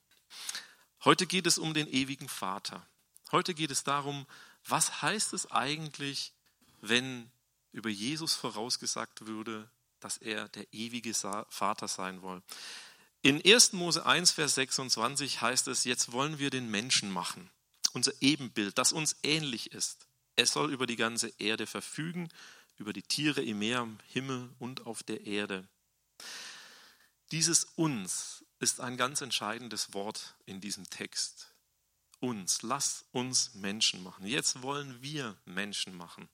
Heute 1.05 1.27
geht 1.27 1.47
es 1.47 1.59
um 1.59 1.75
den 1.75 1.89
ewigen 1.89 2.29
Vater. 2.29 2.87
Heute 3.33 3.55
geht 3.55 3.71
es 3.71 3.85
darum, 3.85 4.27
was 4.67 5.03
heißt 5.03 5.33
es 5.33 5.51
eigentlich, 5.51 6.33
wenn 6.81 7.31
über 7.73 7.91
Jesus 7.91 8.35
vorausgesagt 8.35 9.27
würde, 9.27 9.71
dass 10.01 10.17
er 10.17 10.49
der 10.49 10.73
ewige 10.73 11.15
Vater 11.15 11.89
sein 11.89 12.23
will. 12.23 12.43
In 13.23 13.45
1. 13.45 13.75
Mose 13.75 14.07
1, 14.07 14.31
Vers 14.31 14.55
26 14.55 15.43
heißt 15.43 15.69
es, 15.69 15.85
jetzt 15.85 16.13
wollen 16.13 16.39
wir 16.39 16.49
den 16.49 16.71
Menschen 16.71 17.11
machen, 17.11 17.51
unser 17.93 18.13
Ebenbild, 18.21 18.79
das 18.79 18.93
uns 18.93 19.17
ähnlich 19.23 19.73
ist. 19.73 20.07
Er 20.37 20.47
soll 20.47 20.73
über 20.73 20.87
die 20.87 20.97
ganze 20.97 21.29
Erde 21.39 21.67
verfügen, 21.67 22.31
über 22.79 22.95
die 22.95 23.03
Tiere 23.03 23.43
im 23.43 23.59
Meer, 23.59 23.83
im 23.83 23.99
Himmel 24.09 24.49
und 24.59 24.87
auf 24.87 25.03
der 25.03 25.27
Erde. 25.27 25.69
Dieses 27.31 27.65
uns 27.77 28.43
ist 28.59 28.81
ein 28.81 28.97
ganz 28.97 29.21
entscheidendes 29.21 29.93
Wort 29.93 30.35
in 30.47 30.63
diesem 30.63 30.89
Text. 30.89 31.53
Uns, 32.21 32.63
lass 32.63 33.05
uns 33.13 33.55
Menschen 33.55 34.03
machen. 34.03 34.27
Jetzt 34.27 34.63
wollen 34.63 35.03
wir 35.03 35.37
Menschen 35.45 35.95
machen. 35.95 36.31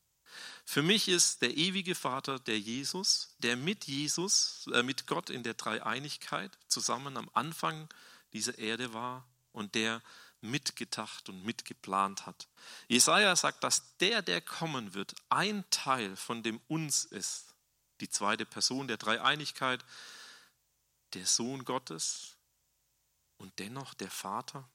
Für 0.68 0.82
mich 0.82 1.06
ist 1.06 1.42
der 1.42 1.56
ewige 1.56 1.94
Vater 1.94 2.40
der 2.40 2.58
Jesus, 2.58 3.36
der 3.38 3.56
mit 3.56 3.84
Jesus, 3.84 4.68
äh, 4.74 4.82
mit 4.82 5.06
Gott 5.06 5.30
in 5.30 5.44
der 5.44 5.54
Dreieinigkeit 5.54 6.58
zusammen 6.66 7.16
am 7.16 7.30
Anfang 7.34 7.88
dieser 8.32 8.58
Erde 8.58 8.92
war 8.92 9.24
und 9.52 9.76
der 9.76 10.02
mitgedacht 10.40 11.28
und 11.28 11.44
mitgeplant 11.44 12.26
hat. 12.26 12.48
Jesaja 12.88 13.36
sagt, 13.36 13.62
dass 13.62 13.96
der, 13.98 14.22
der 14.22 14.40
kommen 14.40 14.92
wird, 14.92 15.14
ein 15.28 15.64
Teil 15.70 16.16
von 16.16 16.42
dem 16.42 16.60
uns 16.66 17.04
ist. 17.04 17.54
Die 18.00 18.10
zweite 18.10 18.44
Person 18.44 18.88
der 18.88 18.96
Dreieinigkeit, 18.96 19.84
der 21.14 21.26
Sohn 21.26 21.64
Gottes 21.64 22.36
und 23.38 23.56
dennoch 23.60 23.94
der 23.94 24.10
Vater. 24.10 24.68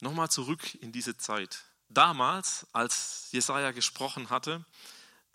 Nochmal 0.00 0.30
zurück 0.30 0.74
in 0.76 0.92
diese 0.92 1.18
Zeit. 1.18 1.67
Damals, 1.88 2.66
als 2.72 3.28
Jesaja 3.32 3.70
gesprochen 3.70 4.30
hatte, 4.30 4.64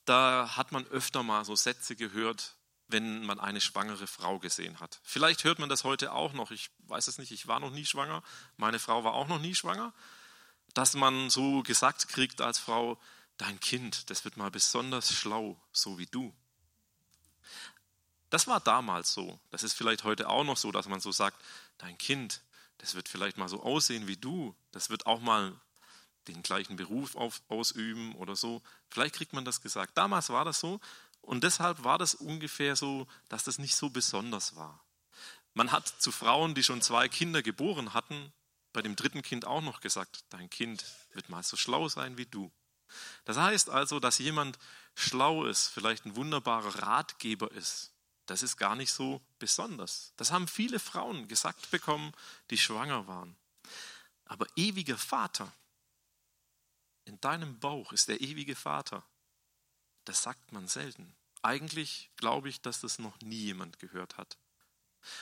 da 0.05 0.55
hat 0.55 0.71
man 0.71 0.85
öfter 0.87 1.23
mal 1.23 1.45
so 1.45 1.55
Sätze 1.55 1.95
gehört, 1.95 2.55
wenn 2.87 3.25
man 3.25 3.39
eine 3.39 3.61
schwangere 3.61 4.07
Frau 4.07 4.39
gesehen 4.39 4.79
hat. 4.79 4.99
Vielleicht 5.03 5.43
hört 5.45 5.59
man 5.59 5.69
das 5.69 5.83
heute 5.83 6.11
auch 6.11 6.33
noch. 6.33 6.51
Ich 6.51 6.69
weiß 6.87 7.07
es 7.07 7.17
nicht, 7.17 7.31
ich 7.31 7.47
war 7.47 7.59
noch 7.59 7.71
nie 7.71 7.85
schwanger. 7.85 8.21
Meine 8.57 8.79
Frau 8.79 9.03
war 9.03 9.13
auch 9.13 9.27
noch 9.27 9.39
nie 9.39 9.55
schwanger. 9.55 9.93
Dass 10.73 10.93
man 10.93 11.29
so 11.29 11.63
gesagt 11.63 12.07
kriegt 12.09 12.41
als 12.41 12.59
Frau, 12.59 12.99
dein 13.37 13.59
Kind, 13.59 14.09
das 14.09 14.25
wird 14.25 14.37
mal 14.37 14.51
besonders 14.51 15.11
schlau, 15.11 15.59
so 15.71 15.97
wie 15.97 16.05
du. 16.05 16.33
Das 18.29 18.47
war 18.47 18.59
damals 18.59 19.13
so. 19.13 19.39
Das 19.51 19.63
ist 19.63 19.73
vielleicht 19.73 20.03
heute 20.03 20.29
auch 20.29 20.43
noch 20.43 20.57
so, 20.57 20.71
dass 20.71 20.87
man 20.87 20.99
so 20.99 21.11
sagt, 21.11 21.39
dein 21.77 21.97
Kind, 21.97 22.41
das 22.79 22.95
wird 22.95 23.07
vielleicht 23.07 23.37
mal 23.37 23.47
so 23.47 23.61
aussehen 23.63 24.07
wie 24.07 24.17
du. 24.17 24.55
Das 24.71 24.89
wird 24.89 25.05
auch 25.05 25.21
mal 25.21 25.59
den 26.27 26.43
gleichen 26.43 26.75
Beruf 26.75 27.15
auf, 27.15 27.41
ausüben 27.47 28.15
oder 28.15 28.35
so. 28.35 28.61
Vielleicht 28.89 29.15
kriegt 29.15 29.33
man 29.33 29.45
das 29.45 29.61
gesagt. 29.61 29.97
Damals 29.97 30.29
war 30.29 30.45
das 30.45 30.59
so 30.59 30.79
und 31.21 31.43
deshalb 31.43 31.83
war 31.83 31.97
das 31.97 32.15
ungefähr 32.15 32.75
so, 32.75 33.07
dass 33.29 33.43
das 33.43 33.57
nicht 33.57 33.75
so 33.75 33.89
besonders 33.89 34.55
war. 34.55 34.83
Man 35.53 35.71
hat 35.71 35.87
zu 35.87 36.11
Frauen, 36.11 36.55
die 36.55 36.63
schon 36.63 36.81
zwei 36.81 37.07
Kinder 37.07 37.41
geboren 37.41 37.93
hatten, 37.93 38.33
bei 38.73 38.81
dem 38.81 38.95
dritten 38.95 39.21
Kind 39.21 39.45
auch 39.45 39.61
noch 39.61 39.81
gesagt, 39.81 40.25
dein 40.29 40.49
Kind 40.49 40.83
wird 41.13 41.29
mal 41.29 41.43
so 41.43 41.55
schlau 41.55 41.87
sein 41.87 42.17
wie 42.17 42.25
du. 42.25 42.51
Das 43.25 43.37
heißt 43.37 43.69
also, 43.69 43.99
dass 43.99 44.17
jemand 44.17 44.57
schlau 44.95 45.45
ist, 45.45 45.67
vielleicht 45.67 46.05
ein 46.05 46.15
wunderbarer 46.15 46.81
Ratgeber 46.81 47.51
ist. 47.51 47.91
Das 48.25 48.41
ist 48.41 48.57
gar 48.57 48.75
nicht 48.75 48.91
so 48.91 49.21
besonders. 49.39 50.13
Das 50.17 50.31
haben 50.31 50.47
viele 50.47 50.79
Frauen 50.79 51.27
gesagt 51.27 51.71
bekommen, 51.71 52.13
die 52.49 52.57
schwanger 52.57 53.07
waren. 53.07 53.35
Aber 54.25 54.47
ewiger 54.55 54.97
Vater, 54.97 55.51
in 57.05 57.19
deinem 57.21 57.59
Bauch 57.59 57.91
ist 57.91 58.07
der 58.07 58.21
ewige 58.21 58.55
Vater. 58.55 59.03
Das 60.05 60.23
sagt 60.23 60.51
man 60.51 60.67
selten. 60.67 61.15
Eigentlich 61.41 62.11
glaube 62.15 62.49
ich, 62.49 62.61
dass 62.61 62.81
das 62.81 62.99
noch 62.99 63.19
nie 63.21 63.41
jemand 63.41 63.79
gehört 63.79 64.17
hat. 64.17 64.37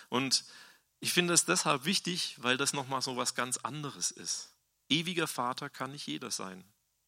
Und 0.10 0.46
ich 1.00 1.14
finde 1.14 1.34
es 1.34 1.46
deshalb 1.46 1.86
wichtig, 1.86 2.36
weil 2.42 2.58
das 2.58 2.74
nochmal 2.74 3.02
so 3.02 3.18
was 3.18 3.34
ganz 3.34 3.58
anderes 3.58 4.12
ist. 4.12 4.54
Ewiger 4.90 5.28
Vater 5.28 5.70
kann 5.70 5.92
nicht 5.92 6.06
jeder 6.06 6.30
sein. 6.30 6.64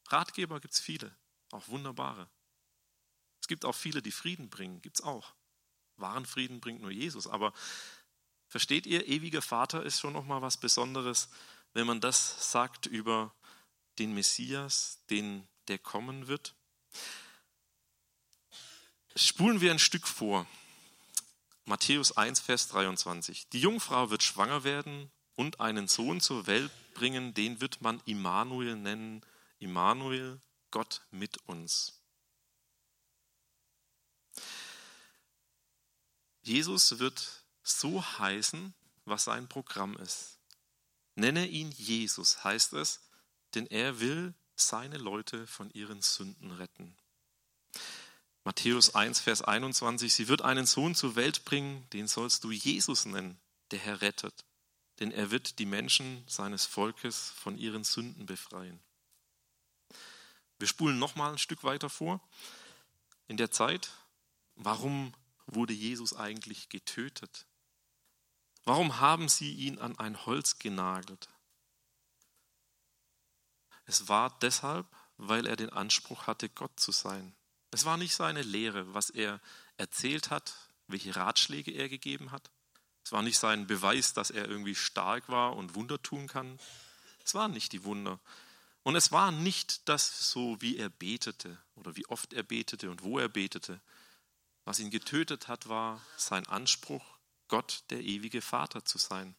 Ratgeber 0.08 0.60
gibt 0.60 0.74
es 0.74 0.80
viele, 0.80 1.16
auch 1.52 1.68
wunderbare. 1.68 2.30
Es 3.40 3.48
gibt 3.48 3.66
auch 3.66 3.76
viele, 3.76 4.02
die 4.02 4.12
Frieden 4.12 4.50
bringen, 4.50 4.82
gibt 4.82 5.00
es 5.00 5.06
auch. 5.06 5.34
Wahren 5.98 6.26
Frieden 6.26 6.60
bringt 6.60 6.82
nur 6.82 6.92
Jesus. 6.92 7.28
Aber 7.28 7.54
versteht 8.48 8.88
ihr, 8.88 9.08
ewiger 9.08 9.42
Vater 9.42 9.84
ist 9.84 10.00
schon 10.00 10.14
nochmal 10.14 10.42
was 10.42 10.58
Besonderes, 10.58 11.30
wenn 11.74 11.86
man 11.86 12.02
das 12.02 12.52
sagt 12.52 12.86
über 12.86 13.36
den 14.00 14.14
Messias, 14.14 15.00
den 15.10 15.48
der 15.68 15.80
kommen 15.80 16.28
wird. 16.28 16.56
Spulen 19.16 19.62
wir 19.62 19.72
ein 19.72 19.80
Stück 19.80 20.08
vor. 20.08 20.48
Matthäus 21.66 22.18
1, 22.18 22.40
Vers 22.40 22.68
23. 22.70 23.50
Die 23.50 23.60
Jungfrau 23.60 24.10
wird 24.10 24.24
schwanger 24.24 24.64
werden 24.64 25.12
und 25.36 25.60
einen 25.60 25.88
Sohn 25.88 26.20
zur 26.20 26.48
Welt 26.48 26.72
bringen, 26.94 27.34
den 27.34 27.62
wird 27.62 27.82
man 27.82 28.02
Immanuel 28.06 28.76
nennen. 28.76 29.26
Immanuel, 29.60 30.42
Gott 30.72 31.02
mit 31.12 31.38
uns. 31.48 32.02
Jesus 36.42 37.00
wird 37.00 37.46
so 37.64 38.04
heißen, 38.04 38.74
was 39.06 39.26
sein 39.26 39.48
Programm 39.48 39.96
ist. 39.98 40.40
Nenne 41.16 41.48
ihn 41.48 41.72
Jesus, 41.72 42.44
heißt 42.44 42.74
es, 42.74 43.00
denn 43.56 43.68
er 43.68 44.00
will 44.00 44.34
seine 44.56 44.98
Leute 44.98 45.48
von 45.48 45.70
ihren 45.72 46.02
Sünden 46.02 46.52
retten. 46.52 46.96
Matthäus 48.44 48.94
1, 48.94 49.22
Vers 49.22 49.42
21, 49.42 50.14
sie 50.14 50.28
wird 50.28 50.42
einen 50.42 50.66
Sohn 50.66 50.96
zur 50.96 51.16
Welt 51.16 51.46
bringen, 51.46 51.88
den 51.92 52.08
sollst 52.08 52.44
du 52.44 52.52
Jesus 52.52 53.06
nennen, 53.06 53.40
der 53.72 53.80
Herr 53.80 54.02
rettet, 54.02 54.44
denn 55.00 55.12
er 55.12 55.32
wird 55.32 55.60
die 55.60 55.66
Menschen 55.66 56.24
seines 56.28 56.66
Volkes 56.66 57.32
von 57.32 57.58
ihren 57.58 57.84
Sünden 57.84 58.26
befreien. 58.26 58.80
Wir 60.60 60.68
spulen 60.68 61.00
nochmal 61.00 61.32
ein 61.32 61.38
Stück 61.38 61.64
weiter 61.64 61.90
vor. 61.90 62.22
In 63.28 63.38
der 63.38 63.52
Zeit, 63.52 63.92
warum 64.56 65.14
wurde 65.48 65.74
Jesus 65.74 66.16
eigentlich 66.16 66.70
getötet? 66.70 67.46
Warum 68.66 69.00
haben 69.00 69.30
sie 69.30 69.54
ihn 69.54 69.80
an 69.80 69.98
ein 70.00 70.26
Holz 70.26 70.60
genagelt? 70.60 71.30
Es 73.86 74.08
war 74.08 74.38
deshalb, 74.42 74.88
weil 75.18 75.46
er 75.46 75.56
den 75.56 75.70
Anspruch 75.70 76.28
hatte, 76.28 76.50
Gott 76.50 76.80
zu 76.80 76.92
sein. 76.92 77.36
Es 77.72 77.86
war 77.86 77.98
nicht 77.98 78.16
seine 78.16 78.42
Lehre, 78.42 78.94
was 78.94 79.10
er 79.10 79.42
erzählt 79.78 80.30
hat, 80.30 80.56
welche 80.88 81.16
Ratschläge 81.16 81.72
er 81.72 81.90
gegeben 81.90 82.32
hat. 82.32 82.52
Es 83.04 83.12
war 83.12 83.22
nicht 83.22 83.38
sein 83.38 83.68
Beweis, 83.68 84.14
dass 84.14 84.30
er 84.30 84.48
irgendwie 84.48 84.76
stark 84.76 85.28
war 85.28 85.56
und 85.56 85.76
Wunder 85.76 86.02
tun 86.02 86.28
kann. 86.28 86.60
Es 87.26 87.34
waren 87.34 87.52
nicht 87.52 87.72
die 87.74 87.84
Wunder. 87.84 88.20
Und 88.84 88.96
es 88.96 89.12
war 89.12 89.32
nicht 89.32 89.88
das 89.88 90.30
so, 90.30 90.62
wie 90.62 90.78
er 90.78 90.90
betete 90.90 91.58
oder 91.76 91.96
wie 91.96 92.06
oft 92.08 92.34
er 92.34 92.44
betete 92.44 92.92
und 92.92 93.04
wo 93.04 93.18
er 93.18 93.30
betete. 93.30 93.82
Was 94.66 94.80
ihn 94.80 94.92
getötet 94.92 95.48
hat, 95.48 95.68
war 95.68 96.02
sein 96.18 96.46
Anspruch, 96.48 97.04
Gott 97.48 97.84
der 97.90 98.02
ewige 98.02 98.42
Vater 98.42 98.86
zu 98.86 98.98
sein. 98.98 99.36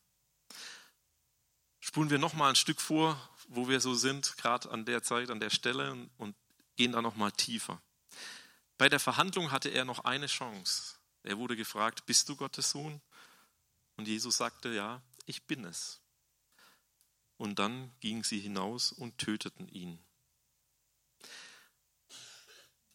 Spulen 1.86 2.08
wir 2.08 2.18
noch 2.18 2.32
mal 2.32 2.48
ein 2.48 2.56
Stück 2.56 2.80
vor, 2.80 3.20
wo 3.48 3.68
wir 3.68 3.78
so 3.78 3.92
sind, 3.92 4.38
gerade 4.38 4.70
an 4.70 4.86
der 4.86 5.02
Zeit, 5.02 5.28
an 5.28 5.38
der 5.38 5.50
Stelle 5.50 6.08
und 6.16 6.34
gehen 6.76 6.92
da 6.92 7.02
noch 7.02 7.14
mal 7.14 7.30
tiefer. 7.30 7.78
Bei 8.78 8.88
der 8.88 8.98
Verhandlung 8.98 9.52
hatte 9.52 9.68
er 9.68 9.84
noch 9.84 9.98
eine 10.06 10.26
Chance. 10.26 10.94
Er 11.24 11.36
wurde 11.36 11.56
gefragt, 11.56 12.06
bist 12.06 12.26
du 12.30 12.36
Gottes 12.36 12.70
Sohn? 12.70 13.02
Und 13.98 14.08
Jesus 14.08 14.38
sagte, 14.38 14.70
ja, 14.70 15.02
ich 15.26 15.42
bin 15.42 15.66
es. 15.66 16.00
Und 17.36 17.58
dann 17.58 17.92
gingen 18.00 18.22
sie 18.22 18.40
hinaus 18.40 18.90
und 18.90 19.18
töteten 19.18 19.68
ihn. 19.68 20.02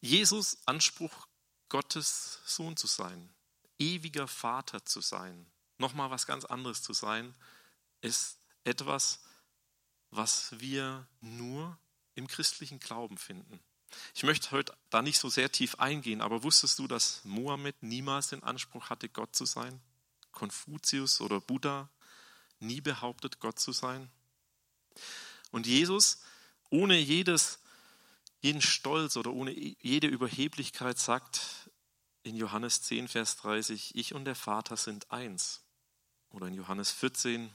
Jesus 0.01 0.57
Anspruch, 0.65 1.27
Gottes 1.69 2.39
Sohn 2.43 2.75
zu 2.75 2.87
sein, 2.87 3.31
ewiger 3.77 4.27
Vater 4.27 4.83
zu 4.83 4.99
sein, 4.99 5.45
nochmal 5.77 6.09
was 6.09 6.25
ganz 6.25 6.43
anderes 6.43 6.81
zu 6.81 6.93
sein, 6.93 7.35
ist 8.01 8.38
etwas, 8.69 9.19
was 10.11 10.59
wir 10.59 11.07
nur 11.21 11.77
im 12.15 12.27
christlichen 12.27 12.79
Glauben 12.79 13.17
finden. 13.17 13.59
Ich 14.13 14.23
möchte 14.23 14.51
heute 14.51 14.77
da 14.89 15.01
nicht 15.01 15.17
so 15.17 15.29
sehr 15.29 15.51
tief 15.51 15.75
eingehen, 15.75 16.21
aber 16.21 16.43
wusstest 16.43 16.79
du, 16.79 16.87
dass 16.87 17.25
Mohammed 17.25 17.81
niemals 17.81 18.29
den 18.29 18.43
Anspruch 18.43 18.89
hatte, 18.89 19.09
Gott 19.09 19.35
zu 19.35 19.45
sein? 19.45 19.81
Konfuzius 20.31 21.21
oder 21.21 21.41
Buddha 21.41 21.89
nie 22.59 22.81
behauptet, 22.81 23.39
Gott 23.39 23.59
zu 23.59 23.71
sein? 23.71 24.09
Und 25.51 25.65
Jesus, 25.65 26.21
ohne 26.69 26.97
jedes, 26.99 27.59
jeden 28.41 28.61
Stolz 28.61 29.17
oder 29.17 29.33
ohne 29.33 29.51
jede 29.51 30.07
Überheblichkeit, 30.07 30.99
sagt 30.99 31.69
in 32.21 32.35
Johannes 32.35 32.83
10, 32.83 33.07
Vers 33.07 33.37
30, 33.37 33.95
ich 33.95 34.13
und 34.13 34.25
der 34.25 34.35
Vater 34.35 34.77
sind 34.77 35.11
eins. 35.11 35.63
Oder 36.29 36.47
in 36.47 36.53
Johannes 36.53 36.91
14, 36.91 37.51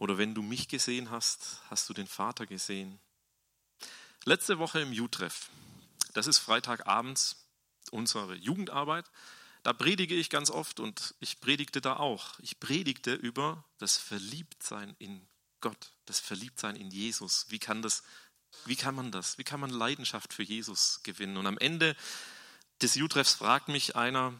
oder 0.00 0.16
wenn 0.16 0.34
du 0.34 0.40
mich 0.40 0.66
gesehen 0.66 1.10
hast, 1.10 1.60
hast 1.68 1.86
du 1.90 1.92
den 1.92 2.06
Vater 2.06 2.46
gesehen. 2.46 2.98
Letzte 4.24 4.58
Woche 4.58 4.80
im 4.80 4.94
Jutreff, 4.94 5.50
das 6.14 6.26
ist 6.26 6.38
Freitagabends 6.38 7.36
unsere 7.90 8.34
Jugendarbeit, 8.34 9.04
da 9.62 9.74
predige 9.74 10.14
ich 10.14 10.30
ganz 10.30 10.50
oft 10.50 10.80
und 10.80 11.14
ich 11.20 11.38
predigte 11.40 11.82
da 11.82 11.96
auch. 11.96 12.38
Ich 12.38 12.58
predigte 12.58 13.12
über 13.12 13.62
das 13.76 13.98
Verliebtsein 13.98 14.96
in 14.98 15.20
Gott, 15.60 15.92
das 16.06 16.18
Verliebtsein 16.18 16.76
in 16.76 16.90
Jesus. 16.90 17.44
Wie 17.50 17.58
kann 17.58 17.82
das, 17.82 18.02
wie 18.64 18.76
kann 18.76 18.94
man 18.94 19.12
das? 19.12 19.36
Wie 19.36 19.44
kann 19.44 19.60
man 19.60 19.68
Leidenschaft 19.68 20.32
für 20.32 20.42
Jesus 20.42 21.02
gewinnen? 21.02 21.36
Und 21.36 21.46
am 21.46 21.58
Ende 21.58 21.94
des 22.80 22.94
Jutreffs 22.94 23.34
fragt 23.34 23.68
mich 23.68 23.96
einer, 23.96 24.32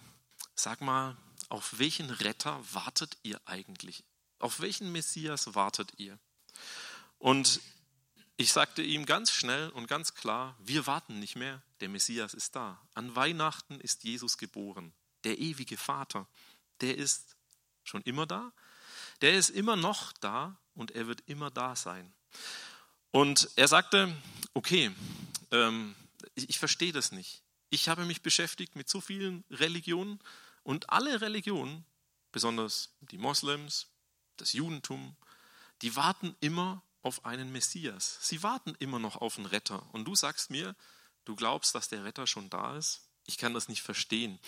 sag 0.54 0.80
mal, 0.80 1.18
auf 1.50 1.78
welchen 1.78 2.08
Retter 2.08 2.58
wartet 2.72 3.18
ihr 3.22 3.38
eigentlich? 3.44 4.04
Auf 4.40 4.61
welchen 4.61 4.90
Messias 4.90 5.55
wartet 5.55 5.92
ihr? 5.98 6.18
Und 7.18 7.61
ich 8.37 8.53
sagte 8.53 8.83
ihm 8.83 9.05
ganz 9.05 9.31
schnell 9.31 9.68
und 9.68 9.87
ganz 9.87 10.14
klar, 10.14 10.57
wir 10.59 10.87
warten 10.87 11.20
nicht 11.20 11.37
mehr, 11.37 11.62
der 11.81 11.90
Messias 11.90 12.33
ist 12.33 12.57
da. 12.57 12.81
An 12.94 13.14
Weihnachten 13.14 13.79
ist 13.81 14.03
Jesus 14.03 14.38
geboren, 14.38 14.94
der 15.24 15.38
ewige 15.38 15.76
Vater. 15.76 16.26
Der 16.81 16.96
ist 16.96 17.37
schon 17.85 18.00
immer 18.03 18.26
da, 18.26 18.50
der 19.20 19.35
ist 19.35 19.50
immer 19.50 19.76
noch 19.76 20.12
da 20.12 20.59
und 20.74 20.92
er 20.92 21.07
wird 21.07 21.22
immer 21.26 21.50
da 21.50 21.76
sein. 21.76 22.11
Und 23.11 23.50
er 23.57 23.68
sagte, 23.68 24.16
okay, 24.55 24.90
ähm, 25.50 25.94
ich, 26.35 26.48
ich 26.48 26.59
verstehe 26.59 26.92
das 26.92 27.12
nicht. 27.12 27.42
Ich 27.68 27.90
habe 27.90 28.07
mich 28.07 28.22
beschäftigt 28.22 28.74
mit 28.74 28.88
so 28.88 29.03
vielen 29.03 29.44
Religionen 29.50 30.18
und 30.62 30.88
alle 30.88 31.20
Religionen, 31.20 31.85
besonders 32.33 32.94
die 33.03 33.18
Moslems, 33.18 33.89
das 34.40 34.53
Judentum, 34.53 35.16
die 35.83 35.96
warten 35.96 36.35
immer 36.40 36.83
auf 37.03 37.24
einen 37.24 37.53
Messias. 37.53 38.18
Sie 38.20 38.42
warten 38.42 38.74
immer 38.79 38.98
noch 38.98 39.16
auf 39.16 39.38
einen 39.38 39.46
Retter. 39.46 39.83
Und 39.92 40.05
du 40.05 40.14
sagst 40.14 40.50
mir, 40.50 40.74
du 41.24 41.35
glaubst, 41.35 41.74
dass 41.74 41.88
der 41.88 42.05
Retter 42.05 42.26
schon 42.26 42.50
da 42.50 42.76
ist? 42.76 43.03
Ich 43.26 43.38
kann 43.38 43.55
das 43.55 43.68
nicht 43.68 43.83
verstehen. 43.83 44.38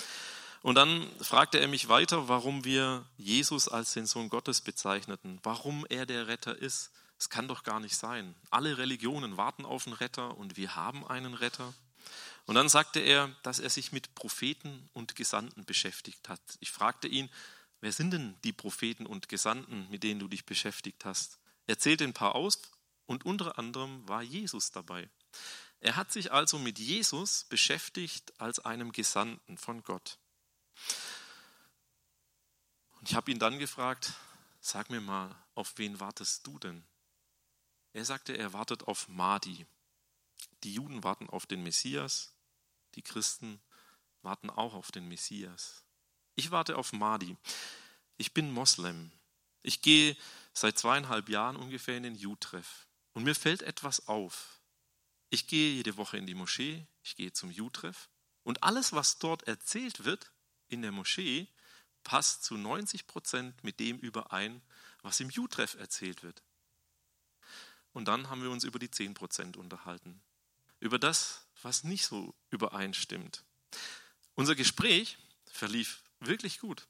Und 0.62 0.76
dann 0.76 1.08
fragte 1.20 1.58
er 1.58 1.68
mich 1.68 1.88
weiter, 1.88 2.28
warum 2.28 2.64
wir 2.64 3.04
Jesus 3.16 3.68
als 3.68 3.94
den 3.94 4.06
Sohn 4.06 4.28
Gottes 4.28 4.60
bezeichneten, 4.60 5.40
warum 5.42 5.84
er 5.88 6.06
der 6.06 6.28
Retter 6.28 6.56
ist. 6.56 6.92
Es 7.18 7.30
kann 7.30 7.48
doch 7.48 7.64
gar 7.64 7.80
nicht 7.80 7.96
sein. 7.96 8.34
Alle 8.50 8.78
Religionen 8.78 9.36
warten 9.36 9.64
auf 9.64 9.86
einen 9.86 9.96
Retter 9.96 10.36
und 10.36 10.56
wir 10.56 10.76
haben 10.76 11.06
einen 11.06 11.34
Retter. 11.34 11.74
Und 12.46 12.54
dann 12.54 12.68
sagte 12.68 13.00
er, 13.00 13.28
dass 13.42 13.58
er 13.58 13.70
sich 13.70 13.92
mit 13.92 14.14
Propheten 14.14 14.88
und 14.92 15.16
Gesandten 15.16 15.64
beschäftigt 15.64 16.28
hat. 16.28 16.40
Ich 16.60 16.70
fragte 16.70 17.08
ihn, 17.08 17.28
Wer 17.82 17.90
sind 17.92 18.12
denn 18.12 18.40
die 18.44 18.52
Propheten 18.52 19.06
und 19.06 19.28
Gesandten, 19.28 19.90
mit 19.90 20.04
denen 20.04 20.20
du 20.20 20.28
dich 20.28 20.46
beschäftigt 20.46 21.04
hast? 21.04 21.40
Er 21.66 21.80
zählte 21.80 22.04
ein 22.04 22.14
paar 22.14 22.36
aus 22.36 22.62
und 23.06 23.26
unter 23.26 23.58
anderem 23.58 24.08
war 24.08 24.22
Jesus 24.22 24.70
dabei. 24.70 25.10
Er 25.80 25.96
hat 25.96 26.12
sich 26.12 26.30
also 26.30 26.60
mit 26.60 26.78
Jesus 26.78 27.42
beschäftigt 27.42 28.40
als 28.40 28.60
einem 28.60 28.92
Gesandten 28.92 29.58
von 29.58 29.82
Gott. 29.82 30.20
Und 32.92 33.10
ich 33.10 33.16
habe 33.16 33.32
ihn 33.32 33.40
dann 33.40 33.58
gefragt, 33.58 34.12
sag 34.60 34.88
mir 34.88 35.00
mal, 35.00 35.34
auf 35.56 35.72
wen 35.76 35.98
wartest 35.98 36.46
du 36.46 36.60
denn? 36.60 36.84
Er 37.94 38.04
sagte, 38.04 38.38
er 38.38 38.52
wartet 38.52 38.84
auf 38.84 39.08
Mahdi. 39.08 39.66
Die 40.62 40.74
Juden 40.74 41.02
warten 41.02 41.28
auf 41.28 41.46
den 41.46 41.64
Messias, 41.64 42.32
die 42.94 43.02
Christen 43.02 43.60
warten 44.22 44.50
auch 44.50 44.74
auf 44.74 44.92
den 44.92 45.08
Messias. 45.08 45.82
Ich 46.34 46.50
warte 46.50 46.76
auf 46.76 46.92
Mahdi. 46.92 47.36
Ich 48.16 48.32
bin 48.32 48.52
Moslem. 48.52 49.10
Ich 49.62 49.82
gehe 49.82 50.16
seit 50.54 50.78
zweieinhalb 50.78 51.28
Jahren 51.28 51.56
ungefähr 51.56 51.96
in 51.96 52.02
den 52.02 52.14
Jutreff. 52.14 52.86
Und 53.12 53.24
mir 53.24 53.34
fällt 53.34 53.62
etwas 53.62 54.08
auf. 54.08 54.60
Ich 55.30 55.46
gehe 55.46 55.74
jede 55.74 55.96
Woche 55.96 56.18
in 56.18 56.26
die 56.26 56.34
Moschee, 56.34 56.86
ich 57.02 57.16
gehe 57.16 57.32
zum 57.32 57.50
Jutreff. 57.50 58.08
Und 58.42 58.62
alles, 58.62 58.92
was 58.92 59.18
dort 59.18 59.44
erzählt 59.44 60.04
wird 60.04 60.32
in 60.68 60.82
der 60.82 60.92
Moschee, 60.92 61.48
passt 62.02 62.44
zu 62.44 62.56
90 62.56 63.06
Prozent 63.06 63.62
mit 63.62 63.78
dem 63.80 63.98
überein, 63.98 64.60
was 65.02 65.20
im 65.20 65.30
Jutreff 65.30 65.74
erzählt 65.74 66.22
wird. 66.22 66.42
Und 67.92 68.06
dann 68.06 68.30
haben 68.30 68.42
wir 68.42 68.50
uns 68.50 68.64
über 68.64 68.78
die 68.78 68.90
10 68.90 69.14
Prozent 69.14 69.56
unterhalten. 69.56 70.20
Über 70.80 70.98
das, 70.98 71.46
was 71.62 71.84
nicht 71.84 72.06
so 72.06 72.34
übereinstimmt. 72.50 73.44
Unser 74.34 74.54
Gespräch 74.54 75.18
verlief 75.46 76.02
wirklich 76.26 76.58
gut. 76.58 76.86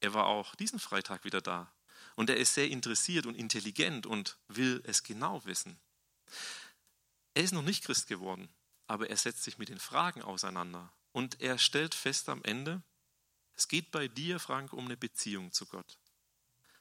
Er 0.00 0.14
war 0.14 0.26
auch 0.26 0.54
diesen 0.54 0.78
Freitag 0.78 1.24
wieder 1.24 1.40
da. 1.40 1.72
Und 2.16 2.30
er 2.30 2.36
ist 2.36 2.54
sehr 2.54 2.68
interessiert 2.68 3.26
und 3.26 3.34
intelligent 3.34 4.06
und 4.06 4.38
will 4.48 4.82
es 4.84 5.02
genau 5.02 5.44
wissen. 5.44 5.78
Er 7.34 7.44
ist 7.44 7.52
noch 7.52 7.62
nicht 7.62 7.84
Christ 7.84 8.08
geworden, 8.08 8.48
aber 8.86 9.08
er 9.08 9.16
setzt 9.16 9.42
sich 9.42 9.58
mit 9.58 9.68
den 9.68 9.78
Fragen 9.78 10.22
auseinander. 10.22 10.92
Und 11.12 11.40
er 11.40 11.58
stellt 11.58 11.94
fest 11.94 12.28
am 12.28 12.42
Ende, 12.44 12.82
es 13.54 13.68
geht 13.68 13.90
bei 13.90 14.08
dir, 14.08 14.40
Frank, 14.40 14.72
um 14.72 14.86
eine 14.86 14.96
Beziehung 14.96 15.52
zu 15.52 15.66
Gott. 15.66 15.98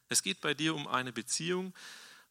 Es 0.07 0.23
geht 0.23 0.41
bei 0.41 0.53
dir 0.53 0.75
um 0.75 0.87
eine 0.87 1.11
Beziehung 1.11 1.73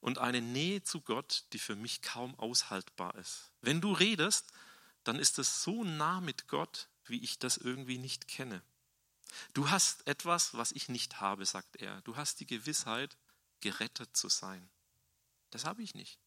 und 0.00 0.18
eine 0.18 0.40
Nähe 0.40 0.82
zu 0.82 1.00
Gott, 1.00 1.44
die 1.52 1.58
für 1.58 1.76
mich 1.76 2.02
kaum 2.02 2.34
aushaltbar 2.38 3.14
ist. 3.16 3.50
Wenn 3.60 3.80
du 3.80 3.92
redest, 3.92 4.52
dann 5.04 5.18
ist 5.18 5.38
es 5.38 5.62
so 5.62 5.84
nah 5.84 6.20
mit 6.20 6.48
Gott, 6.48 6.88
wie 7.04 7.22
ich 7.22 7.38
das 7.38 7.56
irgendwie 7.56 7.98
nicht 7.98 8.28
kenne. 8.28 8.62
Du 9.54 9.70
hast 9.70 10.06
etwas, 10.06 10.54
was 10.54 10.72
ich 10.72 10.88
nicht 10.88 11.20
habe, 11.20 11.44
sagt 11.46 11.76
er. 11.76 12.00
Du 12.02 12.16
hast 12.16 12.40
die 12.40 12.46
Gewissheit, 12.46 13.16
gerettet 13.60 14.16
zu 14.16 14.28
sein. 14.28 14.68
Das 15.50 15.64
habe 15.64 15.82
ich 15.82 15.94
nicht. 15.94 16.18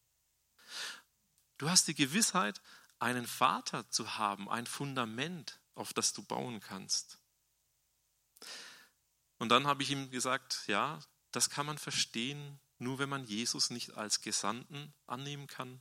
Du 1.58 1.70
hast 1.70 1.86
die 1.88 1.94
Gewissheit, 1.94 2.60
einen 2.98 3.26
Vater 3.26 3.88
zu 3.90 4.16
haben, 4.16 4.48
ein 4.48 4.66
Fundament, 4.66 5.60
auf 5.74 5.92
das 5.92 6.12
du 6.12 6.22
bauen 6.22 6.60
kannst. 6.60 7.18
Und 9.38 9.48
dann 9.48 9.66
habe 9.66 9.82
ich 9.82 9.90
ihm 9.90 10.10
gesagt, 10.10 10.64
ja, 10.66 11.00
das 11.32 11.50
kann 11.50 11.66
man 11.66 11.78
verstehen, 11.78 12.60
nur 12.78 12.98
wenn 12.98 13.08
man 13.08 13.24
Jesus 13.24 13.70
nicht 13.70 13.94
als 13.94 14.20
Gesandten 14.20 14.92
annehmen 15.06 15.46
kann, 15.46 15.80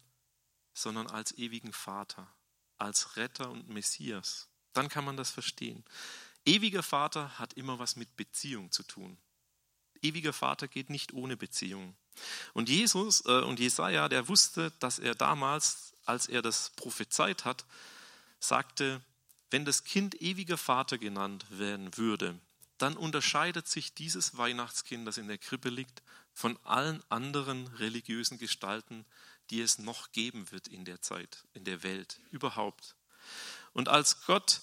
sondern 0.74 1.08
als 1.08 1.38
ewigen 1.38 1.74
Vater, 1.74 2.34
als 2.78 3.18
Retter 3.18 3.50
und 3.50 3.70
Messias. 3.70 4.50
Dann 4.74 4.90
kann 4.90 5.06
man 5.06 5.18
das 5.18 5.30
verstehen. 5.30 5.84
Ewiger 6.46 6.84
Vater 6.84 7.38
hat 7.40 7.54
immer 7.54 7.80
was 7.80 7.96
mit 7.96 8.16
Beziehung 8.16 8.72
zu 8.72 8.84
tun. 8.84 9.18
Ewiger 10.02 10.34
Vater 10.34 10.68
geht 10.68 10.90
nicht 10.90 11.14
ohne 11.14 11.38
Beziehung. 11.38 11.96
Und 12.54 12.70
Jesus 12.70 13.24
äh, 13.26 13.42
und 13.42 13.60
Jesaja, 13.60 14.10
der 14.10 14.28
wusste, 14.28 14.72
dass 14.80 15.00
er 15.00 15.16
damals, 15.16 15.94
als 16.06 16.28
er 16.28 16.42
das 16.42 16.72
prophezeit 16.72 17.46
hat, 17.46 17.66
sagte, 18.40 19.02
wenn 19.52 19.66
das 19.66 19.84
Kind 19.84 20.20
ewiger 20.22 20.58
Vater 20.58 20.98
genannt 20.98 21.46
werden 21.50 21.96
würde, 21.98 22.40
dann 22.78 22.98
unterscheidet 22.98 23.68
sich 23.68 23.94
dieses 23.94 24.38
Weihnachtskind, 24.38 25.08
das 25.08 25.18
in 25.18 25.28
der 25.28 25.38
Krippe 25.38 25.70
liegt, 25.70 26.02
von 26.34 26.58
allen 26.64 27.04
anderen 27.10 27.68
religiösen 27.68 28.40
Gestalten, 28.40 29.06
die 29.50 29.62
es 29.62 29.78
noch 29.78 30.12
geben 30.12 30.50
wird 30.52 30.68
in 30.68 30.86
der 30.86 31.02
Zeit, 31.02 31.44
in 31.54 31.64
der 31.64 31.84
Welt, 31.84 32.20
überhaupt. 32.32 32.96
Und 33.74 33.90
als 33.90 34.26
Gott 34.26 34.62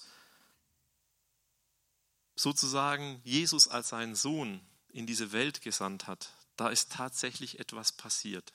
sozusagen 2.39 3.19
Jesus 3.25 3.67
als 3.67 3.89
seinen 3.89 4.15
Sohn 4.15 4.61
in 4.93 5.05
diese 5.05 5.33
Welt 5.33 5.61
gesandt 5.61 6.07
hat, 6.07 6.31
da 6.55 6.69
ist 6.69 6.91
tatsächlich 6.91 7.59
etwas 7.59 7.91
passiert. 7.91 8.53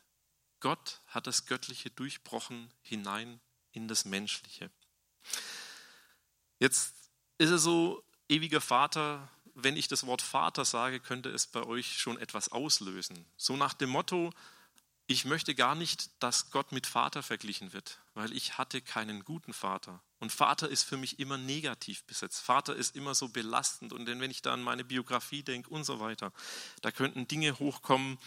Gott 0.61 1.03
hat 1.07 1.27
das 1.27 1.44
Göttliche 1.44 1.90
durchbrochen 1.90 2.73
hinein 2.81 3.40
in 3.73 3.87
das 3.87 4.07
Menschliche. 4.07 4.70
Jetzt 6.59 6.94
ist 7.37 7.51
es 7.51 7.62
so, 7.62 8.03
ewiger 8.29 8.62
Vater, 8.62 9.29
wenn 9.55 9.77
ich 9.77 9.87
das 9.87 10.07
Wort 10.07 10.23
Vater 10.23 10.64
sage, 10.64 10.99
könnte 10.99 11.29
es 11.29 11.47
bei 11.47 11.62
euch 11.62 11.99
schon 11.99 12.18
etwas 12.18 12.49
auslösen. 12.49 13.27
So 13.37 13.57
nach 13.57 13.75
dem 13.75 13.90
Motto, 13.90 14.33
ich 15.07 15.25
möchte 15.25 15.55
gar 15.55 15.75
nicht, 15.75 16.11
dass 16.23 16.51
Gott 16.51 16.73
mit 16.73 16.87
Vater 16.87 17.23
verglichen 17.23 17.73
wird, 17.73 17.99
weil 18.14 18.33
ich 18.33 18.57
hatte 18.57 18.81
keinen 18.81 19.25
guten 19.25 19.53
Vater. 19.53 20.03
Und 20.19 20.33
Vater 20.33 20.69
ist 20.69 20.85
für 20.85 20.97
mich 20.97 21.19
immer 21.19 21.37
negativ 21.37 22.05
besetzt. 22.05 22.40
Vater 22.40 22.75
ist 22.75 22.97
immer 22.97 23.14
so 23.14 23.29
belastend. 23.29 23.93
Und 23.93 24.07
wenn 24.07 24.31
ich 24.31 24.40
da 24.40 24.55
an 24.55 24.62
meine 24.62 24.85
Biografie 24.85 25.43
denke 25.43 25.69
und 25.69 25.85
so 25.85 26.01
weiter, 26.01 26.33
da 26.81 26.90
könnten 26.90 27.29
Dinge 27.29 27.59
hochkommen. 27.59 28.19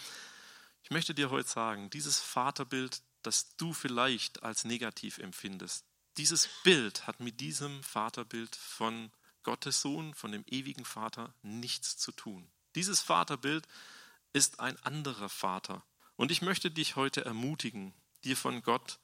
Ich 0.84 0.92
möchte 0.92 1.16
dir 1.16 1.32
heute 1.32 1.50
sagen, 1.50 1.90
dieses 1.90 2.20
Vaterbild, 2.20 3.02
das 3.24 3.56
du 3.58 3.74
vielleicht 3.74 4.44
als 4.44 4.63
negativ 4.63 5.18
empfindest, 5.18 5.84
dieses 6.18 6.48
Bild 6.63 7.08
hat 7.08 7.20
mit 7.20 7.40
diesem 7.40 7.84
Vaterbild 7.84 8.56
von 8.56 9.12
Gottes 9.42 9.82
Sohn, 9.82 10.13
von 10.13 10.32
dem 10.32 10.44
ewigen 10.48 10.86
Vater 10.86 11.34
nichts 11.42 11.98
zu 11.98 12.12
tun. 12.12 12.48
Dieses 12.76 13.02
Vaterbild 13.02 13.68
ist 14.34 14.60
ein 14.60 14.78
anderer 14.84 15.30
Vater. 15.30 15.84
Und 16.17 16.32
ich 16.32 16.41
möchte 16.41 16.69
dich 16.69 16.95
heute 16.95 17.23
ermutigen, 17.23 17.93
dir 18.23 18.36
von 18.36 18.62
Gott 18.63 18.99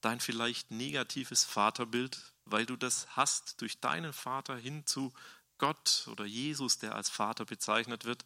dein 0.00 0.20
vielleicht 0.20 0.70
negatives 0.70 1.44
Vaterbild, 1.44 2.32
weil 2.44 2.66
du 2.66 2.76
das 2.76 3.16
hast 3.16 3.60
durch 3.60 3.80
deinen 3.80 4.12
Vater 4.12 4.56
hin 4.56 4.86
zu 4.86 5.12
Gott 5.58 6.08
oder 6.10 6.24
Jesus, 6.24 6.78
der 6.78 6.94
als 6.94 7.10
Vater 7.10 7.44
bezeichnet 7.44 8.04
wird, 8.04 8.24